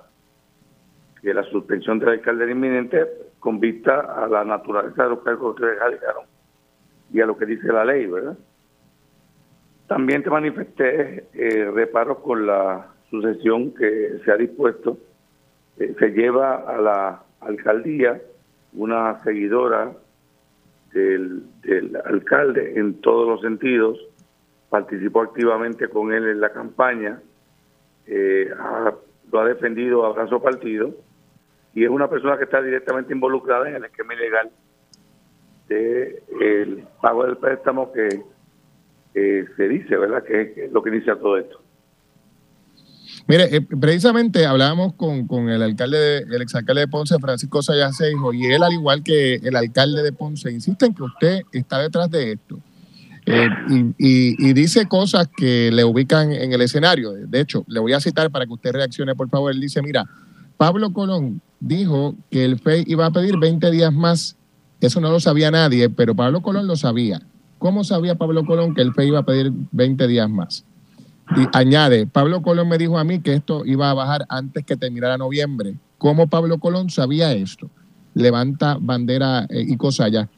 [1.22, 3.06] que la suspensión del alcalde inminente
[3.38, 6.24] con vista a la naturaleza de los cargos que radicaron
[7.12, 8.37] y a lo que dice la ley, ¿verdad?
[9.87, 14.98] También te manifesté eh, reparos con la sucesión que se ha dispuesto.
[15.78, 18.20] Eh, se lleva a la alcaldía
[18.72, 19.92] una seguidora
[20.92, 21.42] del,
[22.04, 23.98] alcalde en todos los sentidos,
[24.70, 27.20] participó activamente con él en la campaña,
[28.06, 28.50] eh,
[29.30, 30.94] lo ha defendido a brazo partido
[31.74, 34.50] y es una persona que está directamente involucrada en el esquema ilegal
[35.68, 38.22] de el pago del préstamo que
[39.14, 40.24] se dice, ¿verdad?
[40.24, 41.61] Que es lo que inicia todo esto.
[43.26, 48.46] Mire, eh, precisamente hablábamos con, con, el alcalde, el exalcalde de Ponce, Francisco Sayasejo, y
[48.46, 52.32] él, al igual que el alcalde de Ponce, insiste en que usted está detrás de
[52.32, 52.58] esto.
[53.24, 53.48] Eh,
[53.98, 57.12] y, dice cosas que le ubican en el escenario.
[57.12, 59.52] De hecho, le voy a citar para que usted reaccione, por favor.
[59.52, 60.04] Él dice, mira,
[60.56, 64.37] Pablo Colón dijo que el FEI iba a pedir 20 días más.
[64.81, 67.20] Eso no lo sabía nadie, pero Pablo Colón lo sabía.
[67.59, 70.66] ¿Cómo sabía Pablo Colón que el FEI iba a pedir 20 días más?
[71.37, 74.77] Y añade, Pablo Colón me dijo a mí que esto iba a bajar antes que
[74.77, 75.75] terminara noviembre.
[75.98, 77.70] ¿Cómo Pablo Colón sabía esto?
[78.14, 80.29] Levanta bandera eh, y cosa allá.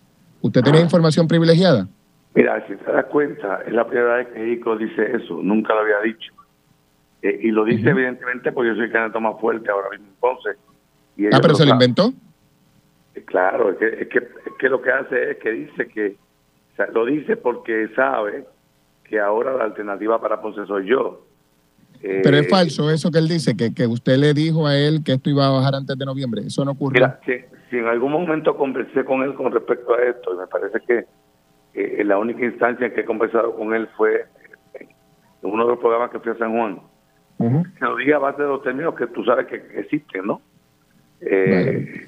[0.42, 1.88] ¿Usted tiene información privilegiada?
[2.34, 5.80] Mira, si te das cuenta, es la primera vez que ICO dice eso, nunca lo
[5.80, 6.32] había dicho.
[7.22, 10.58] Eh, y lo dice evidentemente porque yo soy el candidato más fuerte ahora mismo entonces.
[11.32, 12.12] Ah, pero se lo inventó.
[13.26, 16.16] Claro, es que, es que, es que lo que hace es que dice que
[16.92, 18.44] lo dice porque sabe
[19.04, 21.24] que ahora la alternativa para Ponce soy yo.
[22.00, 25.02] Pero es eh, falso eso que él dice, que, que usted le dijo a él
[25.04, 26.42] que esto iba a bajar antes de noviembre.
[26.46, 27.00] Eso no ocurrió.
[27.00, 27.20] Mira,
[27.70, 31.06] si, en algún momento conversé con él con respecto a esto, y me parece que
[31.74, 34.26] eh, la única instancia en que he conversado con él fue
[34.74, 34.88] en
[35.42, 36.80] uno de los programas que fui a San Juan.
[37.38, 40.40] Se lo dije a base de los términos que tú sabes que existen, ¿no?
[41.20, 42.06] Eh,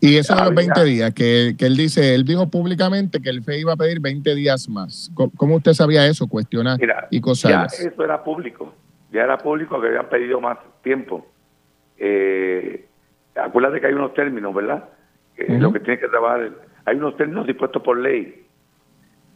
[0.00, 3.58] y eso de los 20 días, que, él dice, él dijo públicamente que el FE
[3.58, 5.10] iba a pedir 20 días más.
[5.14, 6.28] ¿Cómo, usted sabía eso?
[6.28, 6.78] Cuestionar
[7.10, 7.50] y cosas.
[7.50, 8.74] Ya eso era público,
[9.10, 11.26] ya era público que habían pedido más tiempo.
[11.98, 12.86] Eh,
[13.34, 14.84] acuérdate que hay unos términos, ¿verdad?
[15.48, 16.50] Lo que tiene que trabajar,
[16.84, 18.46] hay unos términos dispuestos por ley.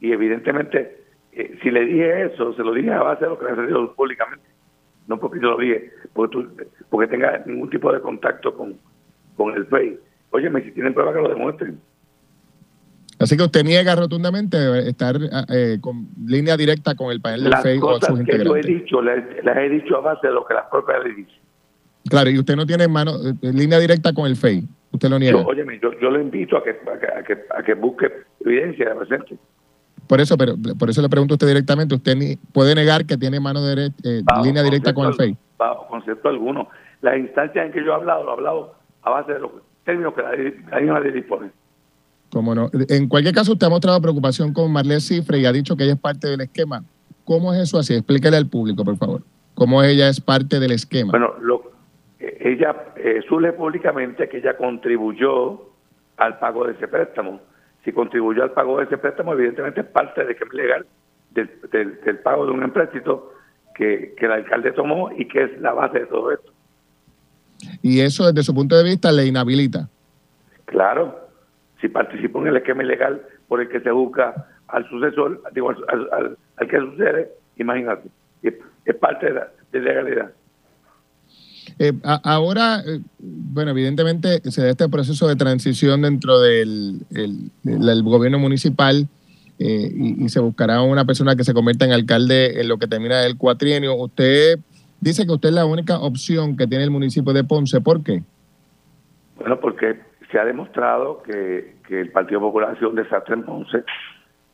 [0.01, 3.45] Y evidentemente, eh, si le dije eso, se lo dije a base de lo que
[3.47, 4.45] le dicho públicamente.
[5.07, 6.47] No porque yo lo dije, porque,
[6.89, 8.79] porque tenga ningún tipo de contacto con,
[9.41, 9.99] con el FEI
[10.33, 11.81] Óyeme, si tienen pruebas que lo demuestren.
[13.19, 15.17] Así que usted niega rotundamente estar
[15.49, 19.03] eh, con línea directa con el panel del FEI o sus que Yo he dicho,
[19.03, 19.19] las,
[19.57, 21.41] he dicho a base de lo que las propias le dicen.
[22.09, 24.63] Claro, y usted no tiene mano, eh, línea directa con el FEI.
[24.93, 25.43] Usted lo niega.
[25.43, 28.11] Yo, óyeme, yo, yo lo invito a que, a que, a que, busque
[28.45, 29.37] evidencia de presente.
[30.07, 33.17] Por eso, pero por eso le pregunto a usted directamente, ¿usted ni, puede negar que
[33.17, 35.37] tiene mano derecha, eh, línea directa con el FEI?
[35.59, 36.69] Bajo concepto alguno.
[37.03, 39.71] Las instancias en que yo he hablado, lo he hablado a base de lo que
[39.85, 41.51] términos que la, misma ley dispone.
[42.33, 42.71] Cómo no.
[42.89, 45.95] En cualquier caso, usted ha mostrado preocupación con Marlene Cifre y ha dicho que ella
[45.95, 46.83] es parte del esquema.
[47.25, 47.95] ¿Cómo es eso así?
[47.95, 49.23] Explíquele al público, por favor.
[49.55, 51.11] ¿Cómo ella es parte del esquema?
[51.11, 51.73] Bueno, lo,
[52.21, 55.71] ella eh, suele públicamente que ella contribuyó
[56.17, 57.41] al pago de ese préstamo.
[57.85, 60.87] Si contribuyó al pago de ese préstamo, evidentemente es parte del esquema legal
[61.31, 61.51] del,
[62.05, 63.33] del, pago de un empréstito
[63.75, 66.50] que, que el alcalde tomó y que es la base de todo esto
[67.83, 69.89] y eso desde su punto de vista le inhabilita.
[70.67, 71.29] Claro,
[71.81, 76.37] si participó en el esquema ilegal por el que se busca al sucesor, digo, al,
[76.69, 78.09] que sucede, imagínate,
[78.43, 78.55] es,
[78.97, 80.31] parte de la, legalidad.
[81.79, 81.93] Eh,
[82.25, 87.05] ahora, eh, bueno, evidentemente se da este proceso de transición dentro del
[88.03, 89.07] gobierno municipal
[89.59, 92.87] eh, y, y, se buscará una persona que se convierta en alcalde en lo que
[92.87, 93.95] termina el cuatrienio.
[93.95, 94.59] ¿Usted
[95.01, 97.81] dice que usted es la única opción que tiene el municipio de Ponce.
[97.81, 98.23] ¿Por qué?
[99.37, 103.43] Bueno, porque se ha demostrado que, que el Partido Popular ha sido un desastre en
[103.43, 103.85] Ponce.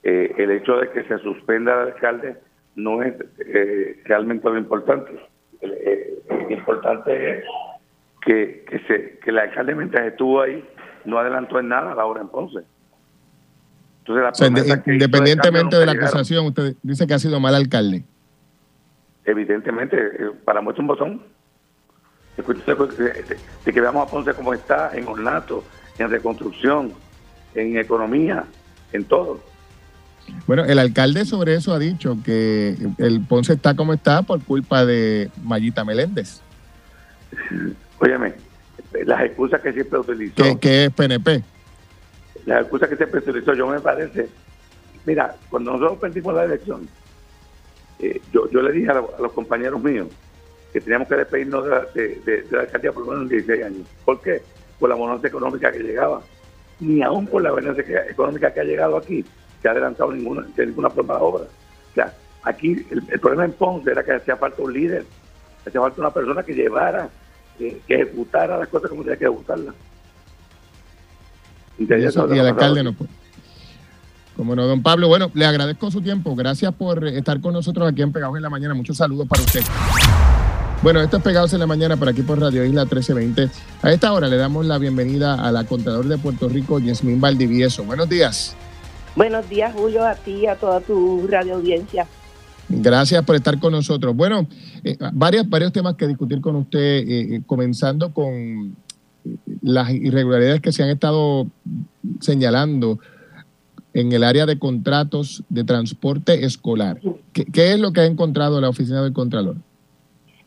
[0.02, 2.36] Eh, el hecho de que se suspenda al alcalde
[2.76, 5.12] no es eh, realmente lo importante.
[5.60, 7.44] Eh, lo importante es
[8.24, 10.64] que, que, se, que el alcalde mientras estuvo ahí
[11.04, 12.60] no adelantó en nada a la hora en Ponce.
[14.06, 18.04] Entonces, independientemente de, la acusación, usted dice que ha sido mal alcalde.
[19.26, 21.22] Evidentemente, eh, para muestra un botón.
[22.36, 25.64] De, que veamos a Ponce como está en ornato,
[25.98, 26.92] en reconstrucción,
[27.54, 28.44] en economía,
[28.92, 29.40] en todo.
[30.46, 34.84] Bueno, el alcalde sobre eso ha dicho que el Ponce está como está por culpa
[34.84, 36.42] de Mayita Meléndez.
[37.98, 38.34] Óyeme,
[39.04, 40.60] las excusas que siempre utilizó.
[40.60, 41.42] Que, es PNP.
[42.44, 44.28] Las excusas que siempre utilizó, yo me parece.
[45.04, 46.88] Mira, cuando nosotros perdimos la elección,
[47.98, 50.08] eh, yo, yo le dije a, los compañeros míos
[50.72, 53.88] que teníamos que despedirnos de, la alcaldía por lo menos en 16 años.
[54.04, 54.42] ¿Por qué?
[54.78, 56.20] Por la bonanza económica que llegaba.
[56.80, 57.80] Ni aún por la bonanza
[58.10, 59.24] económica que ha llegado aquí
[59.62, 61.44] se ha adelantado ninguna, de ninguna forma de obra.
[61.44, 65.04] O sea, aquí el, problema en Ponce era que hacía falta un líder,
[65.66, 67.08] hacía falta una persona que llevara,
[67.56, 69.74] que, ejecutara las cosas como tenía que ejecutarlas.
[71.78, 73.10] Y, el alcalde no puede.
[74.36, 75.08] Como no, don Pablo.
[75.08, 76.36] Bueno, le agradezco su tiempo.
[76.36, 78.74] Gracias por estar con nosotros aquí en Pegados en la Mañana.
[78.74, 79.62] Muchos saludos para usted.
[80.82, 83.48] Bueno, esto es Pegados en la Mañana por aquí por Radio Isla 1320.
[83.82, 87.84] A esta hora le damos la bienvenida a la contador de Puerto Rico, Yasmín Valdivieso.
[87.84, 88.54] Buenos días.
[89.16, 92.06] Buenos días, Julio, a ti y a toda tu radio audiencia.
[92.68, 94.14] Gracias por estar con nosotros.
[94.14, 94.46] Bueno,
[94.84, 98.76] eh, varios, varios temas que discutir con usted, eh, eh, comenzando con
[99.62, 101.46] las irregularidades que se han estado
[102.20, 102.98] señalando
[103.96, 106.98] en el área de contratos de transporte escolar.
[107.32, 109.56] ¿Qué, es lo que ha encontrado la oficina del Contralor?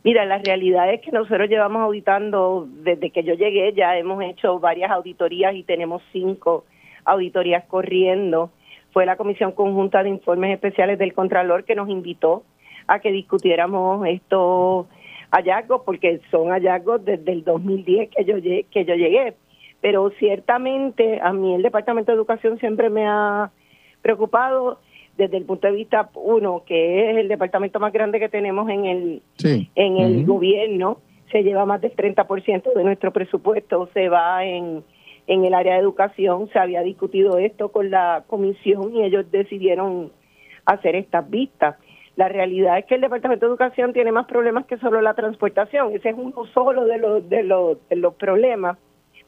[0.04, 4.60] Mira, la realidad es que nosotros llevamos auditando desde que yo llegué, ya hemos hecho
[4.60, 6.66] varias auditorías y tenemos cinco
[7.06, 8.52] auditorías corriendo.
[8.92, 12.44] Fue la Comisión Conjunta de Informes Especiales del Contralor que nos invitó
[12.86, 14.86] a que discutiéramos estos
[15.32, 18.36] hallazgos, porque son hallazgos desde el 2010 que yo,
[18.70, 19.34] que yo llegué
[19.82, 23.52] pero ciertamente a mí el Departamento de Educación siempre me ha
[24.02, 24.80] preocupado
[25.18, 28.86] desde el punto de vista uno que es el departamento más grande que tenemos en
[28.86, 31.00] el en el gobierno
[31.32, 34.84] se lleva más del 30% de nuestro presupuesto se va en
[35.28, 40.12] en el área de educación se había discutido esto con la comisión y ellos decidieron
[40.65, 41.76] hacer estas vistas
[42.20, 45.94] la realidad es que el Departamento de Educación tiene más problemas que solo la transportación.
[45.94, 48.78] Ese es uno solo de los, de los, de los problemas.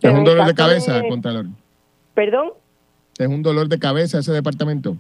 [0.01, 1.45] ¿Es un dolor de cabeza, contador?
[2.13, 2.53] ¿Perdón?
[3.17, 4.95] ¿Es un dolor de cabeza ese departamento?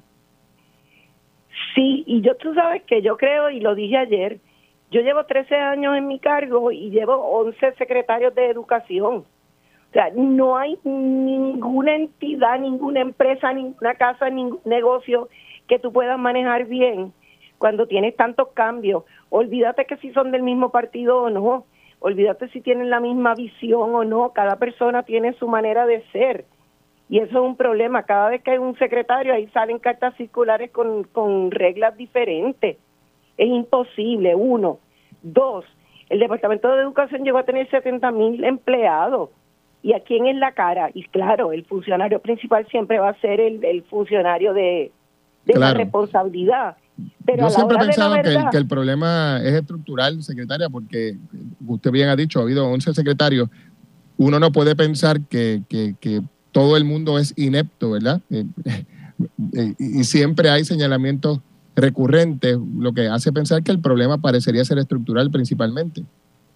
[1.73, 4.39] Sí, y yo tú sabes que yo creo, y lo dije ayer,
[4.91, 9.25] yo llevo 13 años en mi cargo y llevo 11 secretarios de educación.
[9.89, 15.29] O sea, no hay ninguna entidad, ninguna empresa, ninguna casa, ningún negocio
[15.67, 17.13] que tú puedas manejar bien
[17.57, 19.03] cuando tienes tantos cambios.
[19.29, 21.65] Olvídate que si son del mismo partido o no
[22.01, 26.45] olvídate si tienen la misma visión o no, cada persona tiene su manera de ser.
[27.07, 30.71] Y eso es un problema, cada vez que hay un secretario ahí salen cartas circulares
[30.71, 32.77] con, con reglas diferentes.
[33.37, 34.79] Es imposible, uno.
[35.21, 35.65] Dos,
[36.09, 39.29] el Departamento de Educación llegó a tener 70 mil empleados.
[39.83, 40.91] ¿Y a quién es la cara?
[40.93, 44.91] Y claro, el funcionario principal siempre va a ser el, funcionario de,
[45.45, 46.75] la responsabilidad.
[47.37, 48.15] Yo siempre he pensado
[48.51, 51.17] que, el, problema es estructural, secretaria, porque
[51.65, 53.49] usted bien ha dicho, ha habido 11 secretarios.
[54.17, 55.61] Uno no puede pensar que,
[56.51, 58.19] todo el mundo es inepto, ¿verdad?
[58.29, 58.43] Eh,
[59.55, 61.39] eh, y siempre hay señalamientos
[61.75, 66.03] recurrentes, lo que hace pensar que el problema parecería ser estructural principalmente.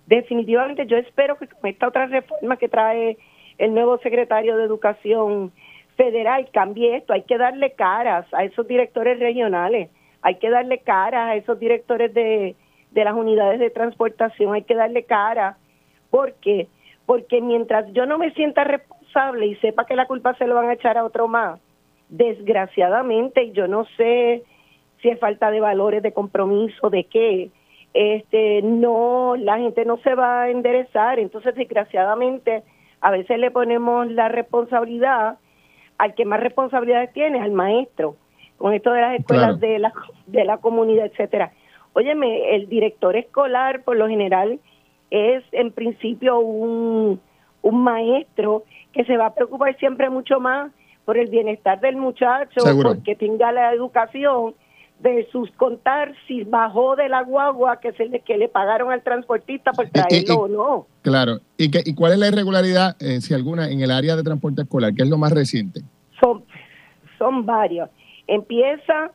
[0.08, 3.18] Definitivamente, yo espero que con esta otra reforma que trae
[3.58, 5.52] el nuevo secretario de Educación
[5.96, 7.14] Federal cambie esto.
[7.14, 9.90] Hay que darle caras a esos directores regionales
[10.26, 12.56] hay que darle cara a esos directores de,
[12.96, 15.56] las unidades de transportación, hay que darle cara.
[16.10, 16.68] ¿Por qué?
[17.06, 20.70] Porque mientras yo no me sienta responsable y sepa que la culpa se lo van
[20.70, 21.60] a echar a otro más,
[22.10, 24.42] desgraciadamente, y yo no sé
[25.00, 27.52] si es falta de valores, de compromiso, de qué,
[27.94, 31.20] este, no, la gente no se va a enderezar.
[31.20, 32.64] Entonces, desgraciadamente,
[33.00, 35.38] a veces le ponemos la responsabilidad
[36.00, 38.16] al que más responsabilidades tiene, al maestro
[38.58, 39.94] con esto de las escuelas de, la,
[40.28, 41.52] de la comunidad, etcétera.
[41.94, 44.60] Óyeme, el director escolar por lo general
[45.12, 47.20] es en principio un,
[47.62, 50.72] un maestro que se va a preocupar siempre mucho más
[51.06, 54.56] por el bienestar del muchacho, porque tenga la educación,
[55.00, 59.72] versus contar si bajó de la guagua que se le, que le pagaron al transportista
[59.72, 60.88] por traerlo o no.
[61.02, 61.40] Claro.
[61.58, 64.62] ¿Y, que, ¿Y cuál es la irregularidad, eh, si alguna, en el área de transporte
[64.64, 64.94] escolar?
[64.94, 65.82] ¿Qué es lo más reciente?
[66.20, 66.44] Son,
[67.18, 67.90] son varios.
[68.28, 69.12] Empieza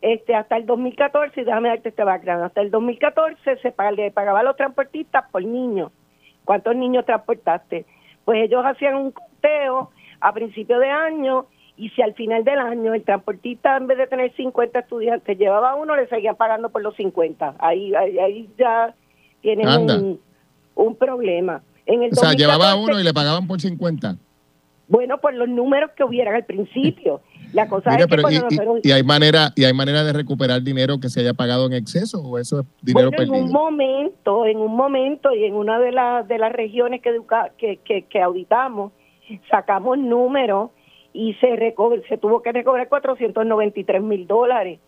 [0.00, 4.10] este hasta el 2014, y déjame darte este background, hasta el 2014 se pag- le
[4.10, 5.92] pagaba a los transportistas por niño.
[6.44, 7.86] ¿Cuántos niños transportaste?
[8.24, 9.90] Pues ellos hacían un conteo
[10.20, 11.46] a principio de año
[11.76, 15.74] y si al final del año el transportista en vez de tener 50 estudiantes llevaba
[15.76, 17.54] uno, le seguían pagando por los 50.
[17.58, 18.94] Ahí, ahí, ahí ya
[19.40, 20.20] tienen un,
[20.74, 21.62] un problema.
[21.86, 24.16] En el O sea, llevaba 2014 uno y le pagaban por 50.
[24.88, 27.20] Bueno, por los números que hubieran al principio.
[27.52, 30.62] La cosa Mira, es que pero y, nosotros- hay manera y hay manera de recuperar
[30.62, 34.46] dinero que se haya pagado en exceso o eso es dinero bueno, en un momento,
[34.46, 38.02] en un momento y en una de las de las regiones que, educa- que, que,
[38.02, 38.92] que auditamos,
[39.50, 40.70] sacamos números
[41.12, 44.80] y se reco- se tuvo que recobrar 493 mil dólares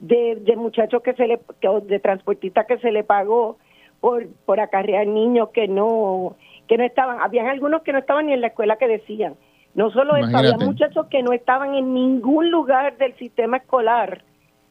[0.00, 3.58] de, de muchachos que se le, que- de transportistas que se le pagó
[4.00, 6.36] por, por acarrear niños que no,
[6.66, 9.34] que no estaban, habían algunos que no estaban ni en la escuela que decían.
[9.78, 10.64] No solo eso, había Imagínate.
[10.64, 14.22] muchachos que no estaban en ningún lugar del sistema escolar.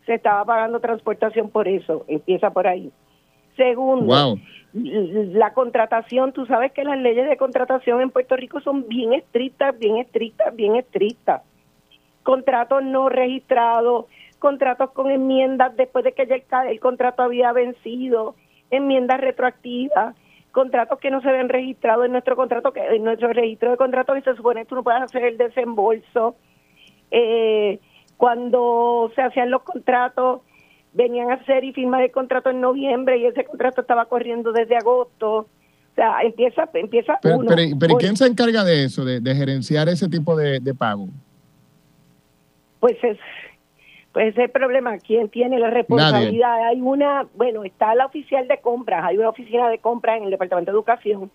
[0.05, 2.03] Se estaba pagando transportación por eso.
[2.10, 2.91] Empieza por ahí.
[3.55, 4.39] Segundo, Wow.
[4.74, 9.80] la contratación, tú sabes que las leyes de contratación en Puerto Rico son bien estrictas,
[9.80, 11.41] bien estrictas, bien estrictas.
[12.24, 14.08] Contratos no registrados,
[14.39, 18.36] contratos con enmiendas después de que ya el, el contrato había vencido,
[18.72, 20.18] enmiendas retroactivas,
[20.58, 24.16] contratos que no se ven registrados en nuestro contrato, que en nuestro registro de contratos
[24.16, 26.36] que se supone que tú no puedes hacer el desembolso.
[27.12, 27.80] Eh,
[28.18, 30.41] cuando se hacían los contratos,
[30.93, 34.76] venían a hacer y firmar el contrato en noviembre y ese contrato estaba corriendo desde
[34.76, 35.32] agosto.
[35.41, 35.47] O
[35.95, 37.47] sea, empieza, empieza Pero, uno.
[37.47, 40.60] pero, pero ¿y Por- quién se encarga de eso, de, de gerenciar ese tipo de,
[40.60, 41.08] de pago?
[42.80, 43.20] Pues es,
[44.18, 44.97] pues ese es el problema.
[44.97, 46.68] ¿Quién tiene la responsabilidad?
[46.70, 50.32] Hay una, bueno, está la oficial de compras, hay una oficina de compras en el
[50.32, 51.30] Departamento de Educación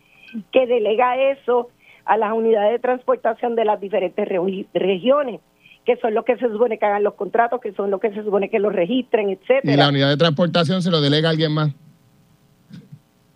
[0.51, 1.69] que delega eso
[2.05, 5.41] a las unidades de transportación de las diferentes regi- regiones,
[5.85, 8.25] que son los que se supone que hagan los contratos, que son los que se
[8.25, 9.77] supone que los registren, Y etcétera.
[9.77, 11.71] la unidad de transportación se lo delega a alguien más.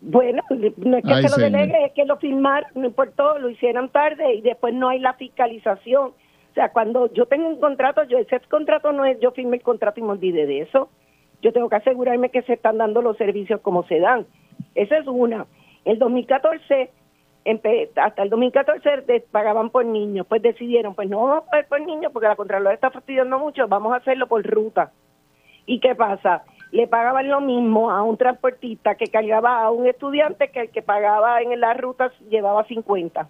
[0.00, 0.42] Bueno,
[0.76, 1.60] no es que Ay, se lo señor.
[1.60, 5.14] delegue, es que lo firmaron, no importó, lo hicieron tarde y después no hay la
[5.14, 6.10] fiscalización.
[6.56, 9.62] O sea, cuando yo tengo un contrato, yo ese contrato no es yo firmé el
[9.62, 10.88] contrato y me olvidé de eso.
[11.42, 14.24] Yo tengo que asegurarme que se están dando los servicios como se dan.
[14.74, 15.44] Esa es una.
[15.84, 16.90] El 2014,
[17.44, 20.26] empe- hasta el 2014 de- pagaban por niños.
[20.26, 23.68] Pues decidieron, pues no vamos a pagar por niños porque la Contralora está fastidiando mucho,
[23.68, 24.92] vamos a hacerlo por ruta.
[25.66, 26.44] ¿Y qué pasa?
[26.72, 30.80] Le pagaban lo mismo a un transportista que cargaba a un estudiante que el que
[30.80, 33.28] pagaba en las rutas llevaba 50.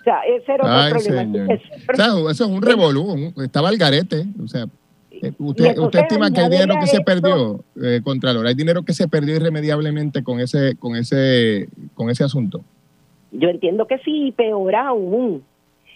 [0.00, 1.20] O sea, ese era otro Ay, problema.
[1.22, 1.52] señor.
[1.52, 4.24] Ese- O sea, eso es un revolú, estaba al garete.
[4.42, 4.64] O sea,
[5.10, 8.46] eh, usted, entonces, usted estima que hay dinero que a se esto- perdió, eh, Contralor,
[8.46, 12.62] hay dinero que se perdió irremediablemente con ese, con ese, con ese asunto.
[13.32, 15.44] Yo entiendo que sí, peor aún.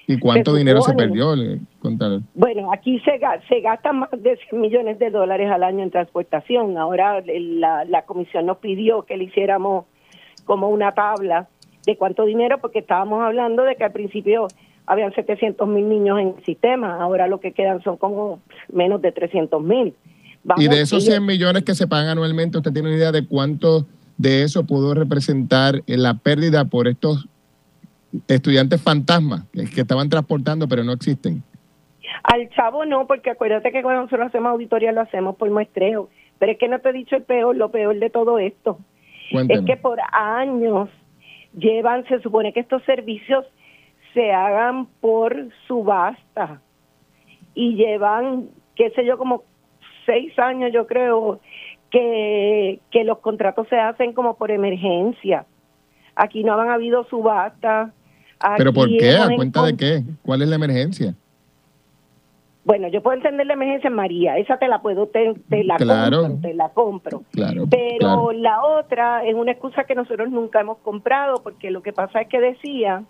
[0.06, 1.06] ¿Y cuánto Se dinero se supone.
[1.08, 2.20] perdió, eh, Contralor?
[2.34, 6.76] Bueno, aquí se, se gastan más de 100 millones de dólares al año en transportación.
[6.76, 9.86] Ahora la, la comisión nos pidió que le hiciéramos
[10.44, 11.48] como una tabla
[11.86, 14.48] de cuánto dinero, porque estábamos hablando de que al principio
[14.86, 18.40] habían 700 mil niños en el sistema, ahora lo que quedan son como
[18.72, 19.94] menos de 300 mil.
[20.56, 23.86] Y de esos 100 millones que se pagan anualmente, ¿usted tiene una idea de cuánto
[24.18, 27.26] de eso pudo representar eh, la pérdida por estos
[28.28, 31.42] estudiantes fantasmas que, que estaban transportando pero no existen?
[32.22, 36.08] Al chavo no, porque acuérdate que cuando nosotros hacemos auditoría lo hacemos por muestreo.
[36.38, 38.78] Pero es que no te he dicho el peor, lo peor de todo esto.
[39.30, 40.88] Es que por años
[41.56, 43.44] llevan, se supone que estos servicios
[44.12, 46.60] se hagan por subasta
[47.54, 49.42] y llevan, qué sé yo, como
[50.06, 51.40] seis años yo creo
[51.90, 55.46] que, que los contratos se hacen como por emergencia.
[56.16, 57.92] Aquí no han habido subasta.
[58.56, 59.16] ¿Pero por qué?
[59.16, 60.02] ¿A cuenta de qué?
[60.22, 61.14] ¿Cuál es la emergencia?
[62.64, 65.76] Bueno, yo puedo entender la emergencia en María, esa te la puedo, te, te la
[65.76, 66.22] Claro.
[66.22, 67.22] compro, te la compro.
[67.32, 68.32] Claro, Pero claro.
[68.32, 72.28] la otra es una excusa que nosotros nunca hemos comprado, porque lo que pasa es
[72.28, 73.04] que decía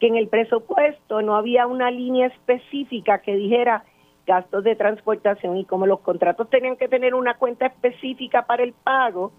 [0.00, 3.84] que en el presupuesto no había una línea específica que dijera
[4.26, 8.72] gastos de transportación y como los contratos tenían que tener una cuenta específica para el
[8.72, 9.30] pago,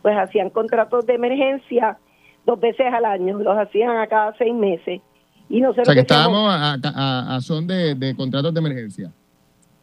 [0.00, 1.98] pues hacían contratos de emergencia
[2.44, 5.00] dos veces al año, los hacían a cada seis meses.
[5.52, 9.12] Y O nosotros sea, que estábamos a, a- a son de, de contratos de emergencia.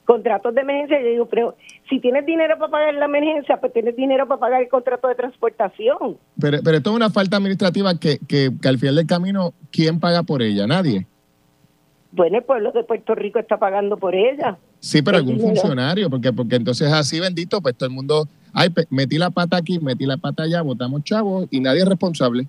[0.03, 1.55] contratos de emergencia, yo digo, pero
[1.88, 5.13] si tienes dinero para pagar la emergencia, pues tienes dinero para pagar el contrato de
[5.13, 6.17] transportación.
[6.41, 9.99] Pero, pero esto es una falta administrativa que, que, que al final del camino, ¿quién
[9.99, 10.65] paga por ella?
[10.65, 11.05] Nadie.
[12.11, 14.57] Bueno, el pueblo de Puerto Rico está pagando por ella.
[14.80, 15.55] Sí, pero algún dinero.
[15.55, 19.78] funcionario, porque porque entonces así bendito, pues todo el mundo, ay, metí la pata aquí,
[19.80, 22.47] metí la pata allá, votamos chavos y nadie es responsable.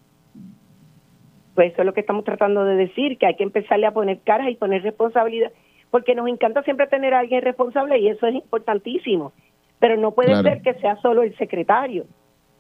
[1.55, 4.21] Pues eso es lo que estamos tratando de decir, que hay que empezarle a poner
[4.21, 5.51] caras y poner responsabilidad.
[5.91, 9.33] porque nos encanta siempre tener a alguien responsable y eso es importantísimo,
[9.81, 10.49] pero no puede Claro.
[10.49, 12.05] ser que sea solo el secretario.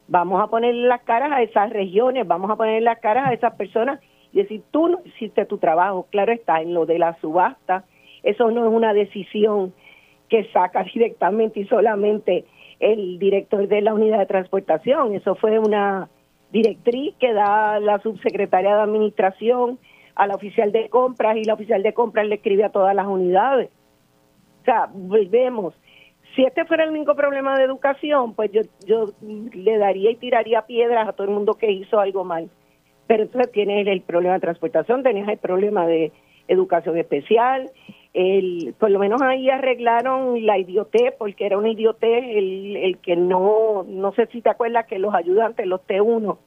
[0.08, 3.54] Vamos a ponerle las caras a esas regiones, vamos a ponerle las caras a esas
[3.54, 4.00] personas
[4.32, 7.84] y decir, tú no hiciste tu trabajo, claro está, en lo de la subasta,
[8.24, 9.72] eso no es una decisión
[10.28, 12.44] que saca directamente y solamente
[12.80, 16.08] el director de la unidad de transportación, eso fue una
[16.52, 19.78] directriz que da la subsecretaria de administración
[20.14, 23.06] a la oficial de compras y la oficial de compras le escribe a todas las
[23.06, 23.70] unidades.
[24.62, 25.74] O sea, volvemos.
[26.34, 30.62] Si este fuera el único problema de educación, pues yo, yo le daría y tiraría
[30.62, 32.50] piedras a todo el mundo que hizo algo mal.
[33.06, 36.12] Pero entonces tienes el problema de transportación, tenías el problema de
[36.46, 37.70] educación especial,
[38.12, 43.16] el, por lo menos ahí arreglaron la idiotez, porque era una idiotez el, el que
[43.16, 46.38] no, no sé si te acuerdas que los ayudantes, los T1,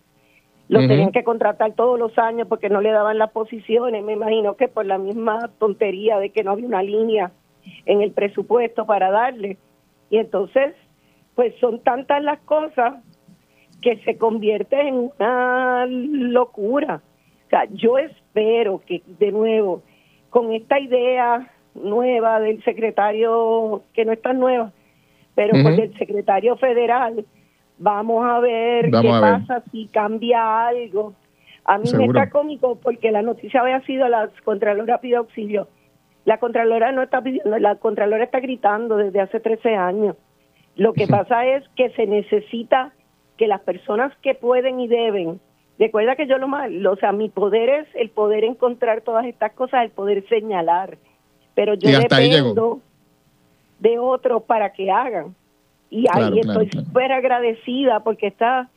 [0.70, 4.56] los tenían que contratar todos los años porque no le daban las posiciones, me imagino
[4.56, 7.32] que por la misma tontería de que no había una línea
[7.86, 9.58] en el presupuesto para darle.
[10.10, 10.74] Y entonces,
[11.36, 12.96] pues son tantas las cosas
[13.82, 17.02] que se convierte en una locura.
[17.46, 19.84] O sea, yo espero que de nuevo,
[20.30, 24.72] con esta idea nueva del secretario, que no es tan nueva,
[25.36, 25.64] pero Ujú.
[25.64, 27.26] con el secretario federal,
[27.78, 29.48] vamos a ver Vamos qué a ver.
[29.48, 31.14] pasa si cambia algo.
[31.66, 32.14] A mí Seguro.
[32.14, 35.68] me está cómico porque la noticia había sido la Contralora pide auxilio.
[36.26, 40.16] La Contralora no está pidiendo, la Contralora está gritando desde hace 13 años.
[40.76, 42.94] Lo que pasa es que se necesita
[43.38, 45.40] que las personas que pueden y deben,
[45.78, 49.54] recuerda que yo lo mal, o sea, mi poder es el poder encontrar todas estas
[49.54, 50.98] cosas, el poder señalar,
[51.56, 52.82] pero yo dependo
[53.80, 55.36] de otros para que hagan.
[55.90, 56.88] Y ahí Claro, estoy claro.
[56.88, 58.70] súper agradecida porque está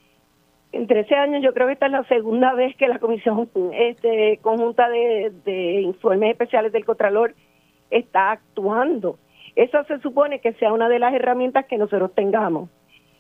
[0.73, 4.39] en 13 años yo creo que esta es la segunda vez que la Comisión este,
[4.43, 7.35] Conjunta de, de Informes Especiales del Contralor
[7.91, 9.19] está actuando.
[9.55, 12.69] Esa se supone que sea una de las herramientas que nosotros tengamos.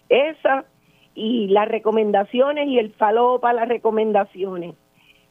[0.09, 0.67] Esa
[1.15, 4.75] y las recomendaciones y el follow para las recomendaciones.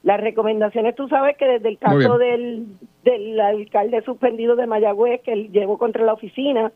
[0.06, 2.68] Las recomendaciones, tú sabes que desde el caso del,
[3.03, 6.72] del alcalde suspendido de Mayagüez que él llevó contra la oficina,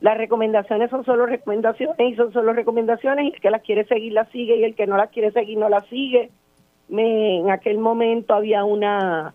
[0.00, 4.12] las recomendaciones son solo recomendaciones y son solo recomendaciones y el que las quiere seguir
[4.12, 6.30] las sigue y el que no las quiere seguir no las sigue.
[6.88, 9.34] Me, en aquel momento había una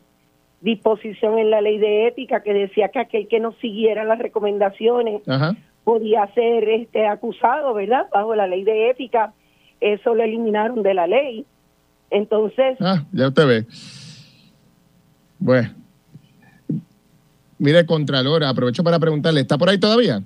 [0.61, 5.27] disposición en la ley de ética que decía que aquel que no siguiera las recomendaciones
[5.27, 5.57] Ajá.
[5.83, 8.07] podía ser este acusado, ¿verdad?
[8.13, 9.33] Bajo la ley de ética,
[9.81, 11.45] eso lo eliminaron de la ley.
[12.09, 13.65] Entonces, Ah, ya usted ve.
[15.39, 15.69] Bueno.
[17.57, 20.21] Mire, Contralora, aprovecho para preguntarle, ¿está por ahí todavía?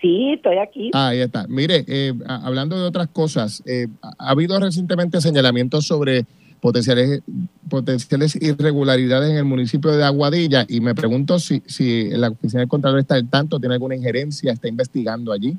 [0.00, 0.90] sí, estoy aquí.
[0.94, 1.46] Ah, ahí está.
[1.48, 6.24] Mire, eh, hablando de otras cosas, eh, ha ha habido recientemente señalamientos sobre
[6.60, 7.22] potenciales,
[7.68, 12.68] potenciales irregularidades en el municipio de Aguadilla y me pregunto si, si la oficina del
[12.68, 15.56] Contralor está al tanto, tiene alguna injerencia, está investigando allí.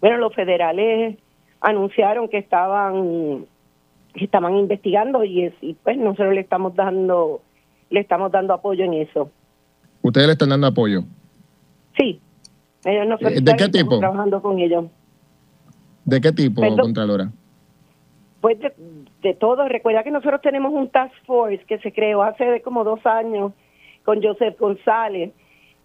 [0.00, 1.16] Bueno, los federales
[1.60, 3.46] anunciaron que estaban
[4.24, 7.40] estaban investigando y, es, y pues nosotros le estamos dando
[7.90, 9.30] le estamos dando apoyo en eso.
[10.02, 11.02] Ustedes le están dando apoyo.
[11.96, 12.20] Sí,
[12.84, 13.98] ellos nos Eh, ¿de qué tipo?
[13.98, 14.86] trabajando con ellos.
[16.04, 16.78] ¿De qué tipo, Perdón.
[16.80, 17.30] Contralora?
[18.40, 18.72] Pues de,
[19.22, 19.66] de todo.
[19.68, 23.52] Recuerda que nosotros tenemos un task force que se creó hace de como dos años
[24.04, 25.32] con Joseph González,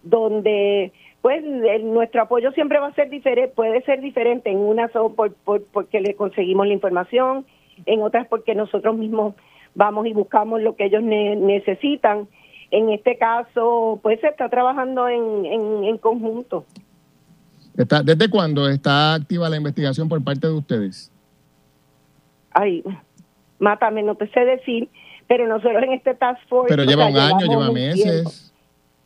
[0.02, 4.50] donde pues el- nuestro apoyo siempre va a ser diferente, puede ser diferente.
[4.50, 7.46] En unas son por, por- porque le conseguimos la información,
[7.86, 9.34] en otras porque nosotros mismos
[9.74, 12.28] vamos y buscamos lo que ellos ne- necesitan.
[12.70, 16.64] En este caso, pues se está trabajando en, en, en conjunto.
[17.76, 21.10] Está, ¿Desde cuándo está activa la investigación por parte de ustedes?
[22.50, 22.82] Ay,
[23.58, 24.88] mátame, no te sé decir,
[25.26, 26.68] pero nosotros en este task force...
[26.68, 28.52] Pero lleva un año, lleva meses.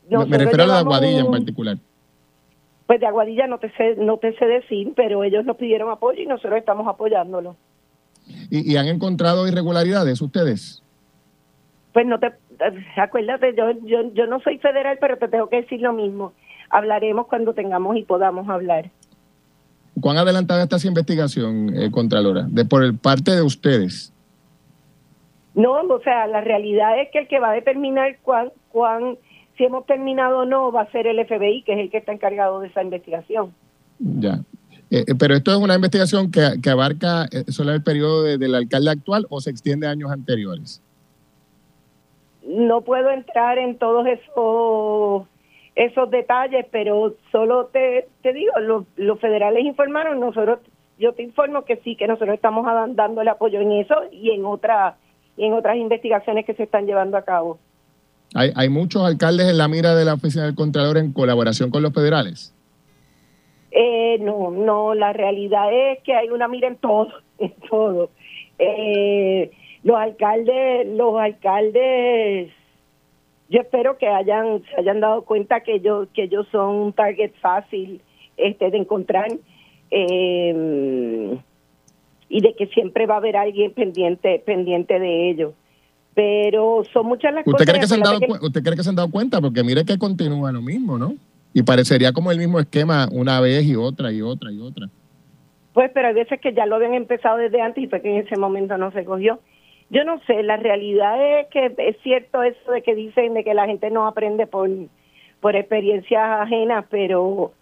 [0.08, 1.76] Me- refiero a la de Aguadilla en particular.
[2.86, 6.22] Pues de Aguadilla no te sé, no te sé decir, pero ellos nos pidieron apoyo
[6.22, 7.56] y nosotros estamos apoyándolo.
[8.50, 10.82] ¿Y, y han encontrado irregularidades ustedes?
[11.92, 12.32] Pues no te,
[12.96, 16.32] acuérdate, yo, yo, yo no soy federal, pero te tengo que decir lo mismo.
[16.70, 18.90] Hablaremos cuando tengamos y podamos hablar.
[20.00, 22.46] ¿Cuán adelantada está esa investigación, eh, Contralora?
[22.48, 24.12] De por el parte de ustedes.
[25.54, 29.16] No, o sea, la realidad es que el que va a determinar cuán, cuán,
[29.56, 32.12] si hemos terminado o no, va a ser el FBI, que es el que está
[32.12, 33.54] encargado de esa investigación.
[33.98, 34.40] Ya.
[34.90, 38.38] Eh, eh, pero esto es una investigación que, que abarca eh, solo el periodo de-
[38.38, 40.80] del alcalde actual o se extiende a años anteriores.
[42.46, 45.24] No puedo entrar en todos esos
[45.74, 50.60] esos detalles, pero solo te, te digo, los, los federales informaron, nosotros,
[50.98, 54.46] yo te informo que sí, que nosotros estamos a- dándole apoyo en eso y en
[54.46, 54.96] otra
[55.36, 57.58] y en otras investigaciones que se están llevando a cabo.
[58.34, 61.82] ¿Hay, ¿Hay muchos alcaldes en la mira de la Oficina del Contralor en colaboración con
[61.82, 62.54] los federales?
[63.78, 67.08] Eh, no, no, la realidad es que hay una mira en todo,
[67.38, 68.08] en todo.
[68.58, 69.50] Eh,
[69.82, 72.50] los alcaldes, los alcaldes,
[73.50, 77.32] yo espero que hayan, se hayan dado cuenta que ellos, que ellos son un target
[77.42, 78.00] fácil
[78.38, 79.28] este de encontrar
[79.90, 81.38] eh,
[82.28, 85.52] y de que siempre va a haber alguien pendiente, pendiente de ellos.
[86.14, 87.66] Pero son muchas las ¿Usted cosas.
[87.68, 89.38] cree, que se han dado, que- ¿Usted cree que se han dado cuenta?
[89.40, 91.14] Porque mire que continúa lo mismo, ¿no?
[91.56, 94.88] Y parecería como el mismo esquema una vez y otra y otra y otra.
[95.72, 98.26] Pues, pero hay veces que ya lo habían empezado desde antes y fue que en
[98.26, 99.40] ese momento no se cogió.
[99.88, 103.54] Yo no sé, la realidad es que es cierto eso de que dicen de que
[103.54, 104.68] la gente no aprende por,
[105.40, 107.54] por experiencias ajenas, pero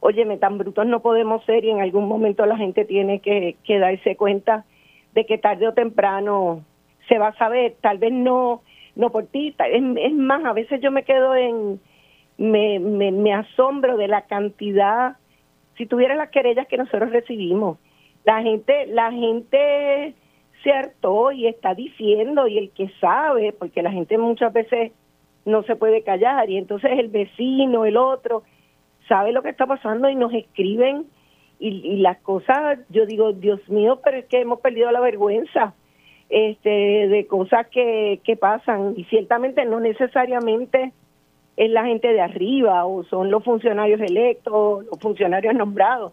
[0.00, 3.78] óyeme, tan brutos no podemos ser y en algún momento la gente tiene que, que
[3.78, 4.64] darse cuenta
[5.14, 6.64] de que tarde o temprano
[7.10, 8.62] se va a saber, tal vez no
[8.94, 11.78] no por ti, es, es más, a veces yo me quedo en,
[12.42, 15.16] me, me, me asombro de la cantidad.
[15.76, 17.78] Si tuviera las querellas que nosotros recibimos,
[18.24, 20.14] la gente, la gente
[20.62, 24.92] se hartó y está diciendo, y el que sabe, porque la gente muchas veces
[25.44, 28.42] no se puede callar, y entonces el vecino, el otro,
[29.08, 31.06] sabe lo que está pasando y nos escriben,
[31.60, 35.74] y, y las cosas, yo digo, Dios mío, pero es que hemos perdido la vergüenza
[36.28, 36.70] este
[37.08, 40.92] de cosas que, que pasan, y ciertamente no necesariamente
[41.56, 46.12] es la gente de arriba o son los funcionarios electos, los funcionarios nombrados.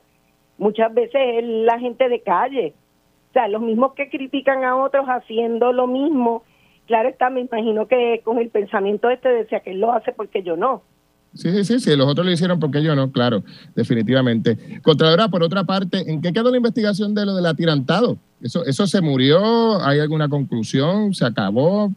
[0.58, 2.74] Muchas veces es la gente de calle.
[3.30, 6.44] O sea, los mismos que critican a otros haciendo lo mismo.
[6.88, 10.44] Claro está, me imagino que con el pensamiento este decía que él lo hace porque
[10.44, 10.82] yo no.
[11.36, 13.44] Sí, sí, sí, sí, los otros lo hicieron porque yo no, claro,
[13.76, 14.58] definitivamente.
[14.82, 18.18] Contralora, por otra parte, ¿en qué quedó la investigación de lo del atirantado?
[18.42, 19.80] ¿Eso, eso se murió?
[19.84, 21.14] ¿Hay alguna conclusión?
[21.14, 21.94] ¿Se acabó?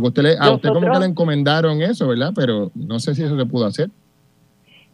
[0.00, 2.32] Porque usted le, a usted como que le encomendaron eso, ¿verdad?
[2.34, 3.90] Pero no sé si eso se pudo hacer.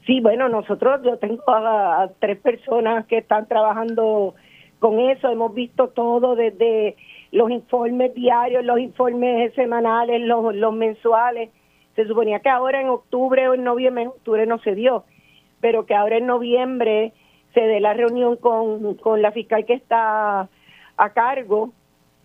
[0.06, 4.34] Sí, bueno, nosotros, yo tengo a, a tres personas que están trabajando
[4.78, 6.96] con eso, hemos visto todo desde
[7.30, 11.50] los informes diarios, los informes semanales, los, los mensuales.
[11.94, 15.04] Se suponía que ahora en octubre o en noviembre, en octubre no se dio,
[15.60, 17.12] pero que ahora en noviembre
[17.54, 20.48] se dé la reunión con, con la fiscal que está
[20.96, 21.70] a cargo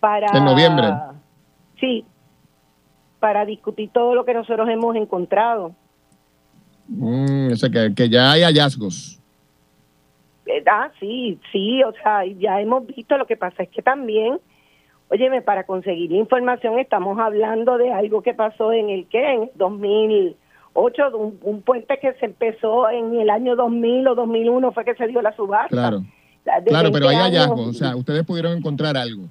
[0.00, 0.26] para...
[0.36, 0.88] ¿En noviembre?
[1.78, 2.04] Sí,
[3.20, 5.74] para discutir todo lo que nosotros hemos encontrado.
[6.88, 9.18] Mm, o sea, que, que ya hay hallazgos.
[10.46, 14.38] Eh, Ah, sí, sí, o sea, ya hemos visto, lo que pasa es que también,
[15.08, 19.50] óyeme, para conseguir información estamos hablando de algo que pasó en el que, en el
[19.54, 24.84] 2008, de un, un puente que se empezó en el año 2000 o 2001 fue
[24.84, 25.68] que se dio la subasta.
[25.68, 26.02] Claro,
[26.44, 27.68] La claro, pero hay 20 años, hallazgos.
[27.68, 29.24] O sea, ustedes pudieron encontrar algo.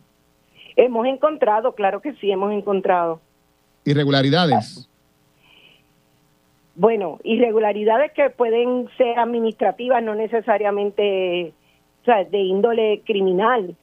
[0.75, 3.19] Hemos encontrado, claro que sí, hemos encontrado.
[3.87, 4.89] Irregularidades.
[6.75, 11.53] Bueno, irregularidades que pueden ser administrativas, no necesariamente
[12.01, 13.77] o sea, de índole criminal.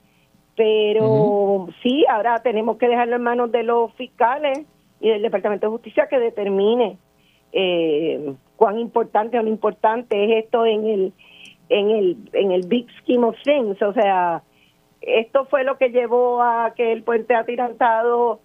[0.57, 4.61] Pero sí, ahora tenemos que dejarlo en manos de los fiscales
[5.01, 6.99] y del Departamento de Justicia que determine
[7.53, 11.13] eh, cuán importante o no importante es esto en el
[11.71, 14.43] en el en el big scheme of things, o sea,
[15.01, 18.41] esto fue lo que llevó a que el puente atirantado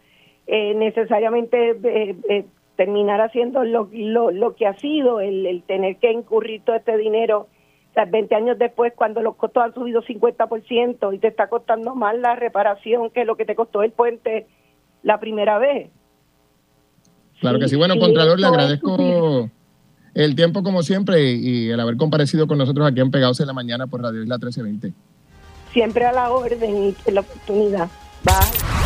[0.51, 2.45] eh, necesariamente eh, eh,
[2.75, 6.97] terminar haciendo lo, lo, lo que ha sido, el, el tener que incurrir todo este
[6.97, 7.47] dinero,
[7.91, 11.93] o sea, 20 años después cuando los costos han subido 50% y te está costando
[11.93, 14.47] más la reparación que lo que te costó el puente
[15.03, 15.91] la primera vez.
[17.41, 17.75] Claro que sí.
[17.75, 19.51] Bueno, Contralor, le agradezco
[20.15, 23.53] el tiempo como siempre y, el haber comparecido con nosotros aquí en Pegados en la
[23.53, 24.93] Mañana por Radio Isla 1320.
[25.73, 27.87] Siempre a la orden y la oportunidad.
[28.23, 28.78] Bye.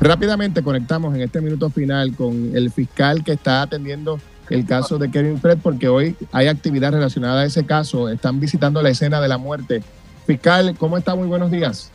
[0.00, 5.10] Rápidamente conectamos en este minuto final con el fiscal que está atendiendo el caso de
[5.10, 8.08] Kevin Fred, porque hoy hay actividad relacionada a ese caso.
[8.08, 9.82] Están visitando la escena de la muerte.
[10.26, 11.14] Fiscal, ¿cómo está?
[11.14, 11.92] Muy buenos días.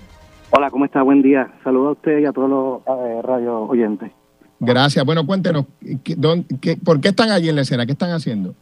[0.52, 1.02] Hola, ¿cómo está?
[1.02, 1.52] Buen día.
[1.64, 4.12] Saludos a usted y a todos los eh, radio oyentes.
[4.60, 5.04] Gracias.
[5.04, 5.66] Bueno, cuéntenos,
[6.04, 7.86] ¿qué- dónde- qué- ¿por qué están allí en la escena?
[7.86, 8.54] ¿Qué están haciendo?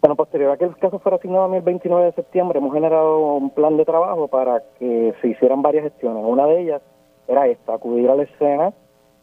[0.00, 2.72] Bueno, posterior a que el caso fuera asignado a mí el 29 de septiembre, hemos
[2.72, 6.22] generado un plan de trabajo para que se hicieran varias gestiones.
[6.24, 6.80] Una de ellas
[7.28, 8.72] era esta, acudir a la escena,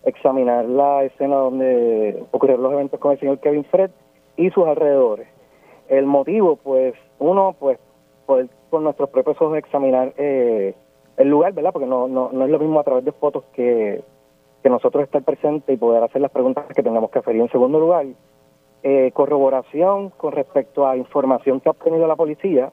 [0.03, 3.91] examinar la escena donde ocurrieron los eventos con el señor Kevin Fred
[4.37, 5.27] y sus alrededores.
[5.87, 7.79] El motivo, pues, uno, pues,
[8.25, 10.73] poder con nuestros propios ojos examinar eh,
[11.17, 11.71] el lugar, ¿verdad?
[11.71, 14.03] Porque no, no, no es lo mismo a través de fotos que,
[14.63, 17.35] que nosotros estar presentes y poder hacer las preguntas que tengamos que hacer.
[17.35, 18.07] Y en segundo lugar,
[18.81, 22.71] eh, corroboración con respecto a información que ha obtenido la policía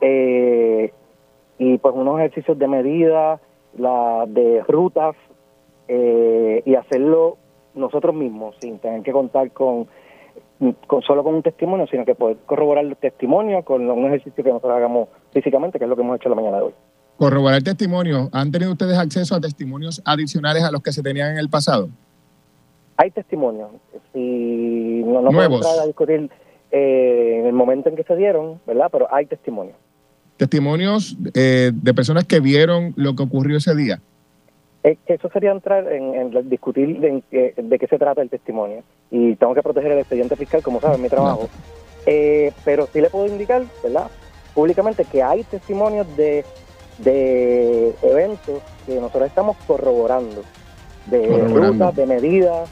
[0.00, 0.92] eh,
[1.58, 3.40] y pues unos ejercicios de medida,
[3.78, 5.16] la de rutas
[5.88, 7.36] eh, y hacerlo
[7.74, 9.86] nosotros mismos, sin tener que contar con,
[10.86, 14.50] con solo con un testimonio, sino que poder corroborar el testimonio con un ejercicio que
[14.50, 16.74] nosotros hagamos físicamente, que es lo que hemos hecho la mañana de hoy.
[17.16, 18.28] Corroborar testimonio.
[18.32, 21.88] ¿Han tenido ustedes acceso a testimonios adicionales a los que se tenían en el pasado?
[22.96, 23.70] Hay testimonios.
[24.12, 25.66] Si no, no Nuevos.
[25.66, 26.30] entrar a discutir
[26.70, 28.88] eh, en el momento en que se dieron, ¿verdad?
[28.90, 29.76] Pero hay testimonios.
[30.44, 34.00] Testimonios eh, de personas que vieron lo que ocurrió ese día.
[34.82, 37.22] Eso sería entrar en, en discutir de,
[37.54, 38.82] de qué se trata el testimonio.
[39.10, 41.50] Y tengo que proteger el expediente fiscal, como saben, mi trabajo.
[42.06, 44.06] Eh, pero sí le puedo indicar, ¿verdad?
[44.54, 46.42] Públicamente que hay testimonios de,
[47.04, 50.42] de eventos que nosotros estamos corroborando,
[51.10, 51.84] de Corroborando.
[51.84, 52.70] rutas, de medidas,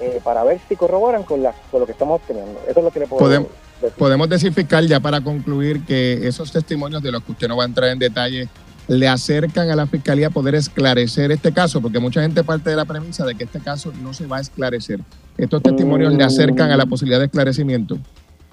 [0.00, 2.60] eh, para ver si corroboran con, la, con lo que estamos obteniendo.
[2.68, 3.65] Eso es lo que le puedo Podemos- decir.
[3.98, 7.64] Podemos decir, fiscal, ya para concluir, que esos testimonios de los que usted no va
[7.64, 8.48] a entrar en detalle
[8.88, 12.76] le acercan a la fiscalía a poder esclarecer este caso, porque mucha gente parte de
[12.76, 15.00] la premisa de que este caso no se va a esclarecer.
[15.36, 17.98] Estos testimonios le acercan a la posibilidad de esclarecimiento.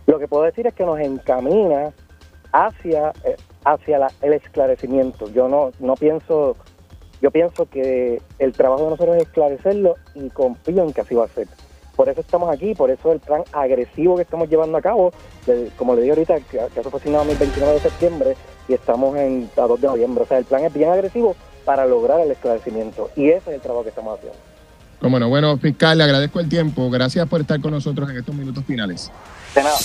[0.08, 1.92] Lo que puedo decir es que nos encamina
[2.52, 5.32] hacia eh, hacia el esclarecimiento.
[5.32, 6.58] Yo no no pienso
[7.22, 11.26] yo pienso que el trabajo de nosotros es esclarecerlo y confío en que así va
[11.26, 11.48] a ser.
[12.04, 15.14] Por eso estamos aquí, por eso el plan agresivo que estamos llevando a cabo,
[15.78, 18.36] como le dije ahorita, que, que eso fue asignado el 29 de septiembre
[18.68, 20.26] y estamos en a 2 de noviembre.
[20.26, 21.34] O sea, el plan es bien agresivo
[21.64, 24.38] para lograr el esclarecimiento y ese es el trabajo que estamos haciendo.
[25.00, 26.90] Como no, bueno, fiscal, le agradezco el tiempo.
[26.90, 29.10] Gracias por estar con nosotros en estos minutos finales.
[29.56, 29.78] De nada.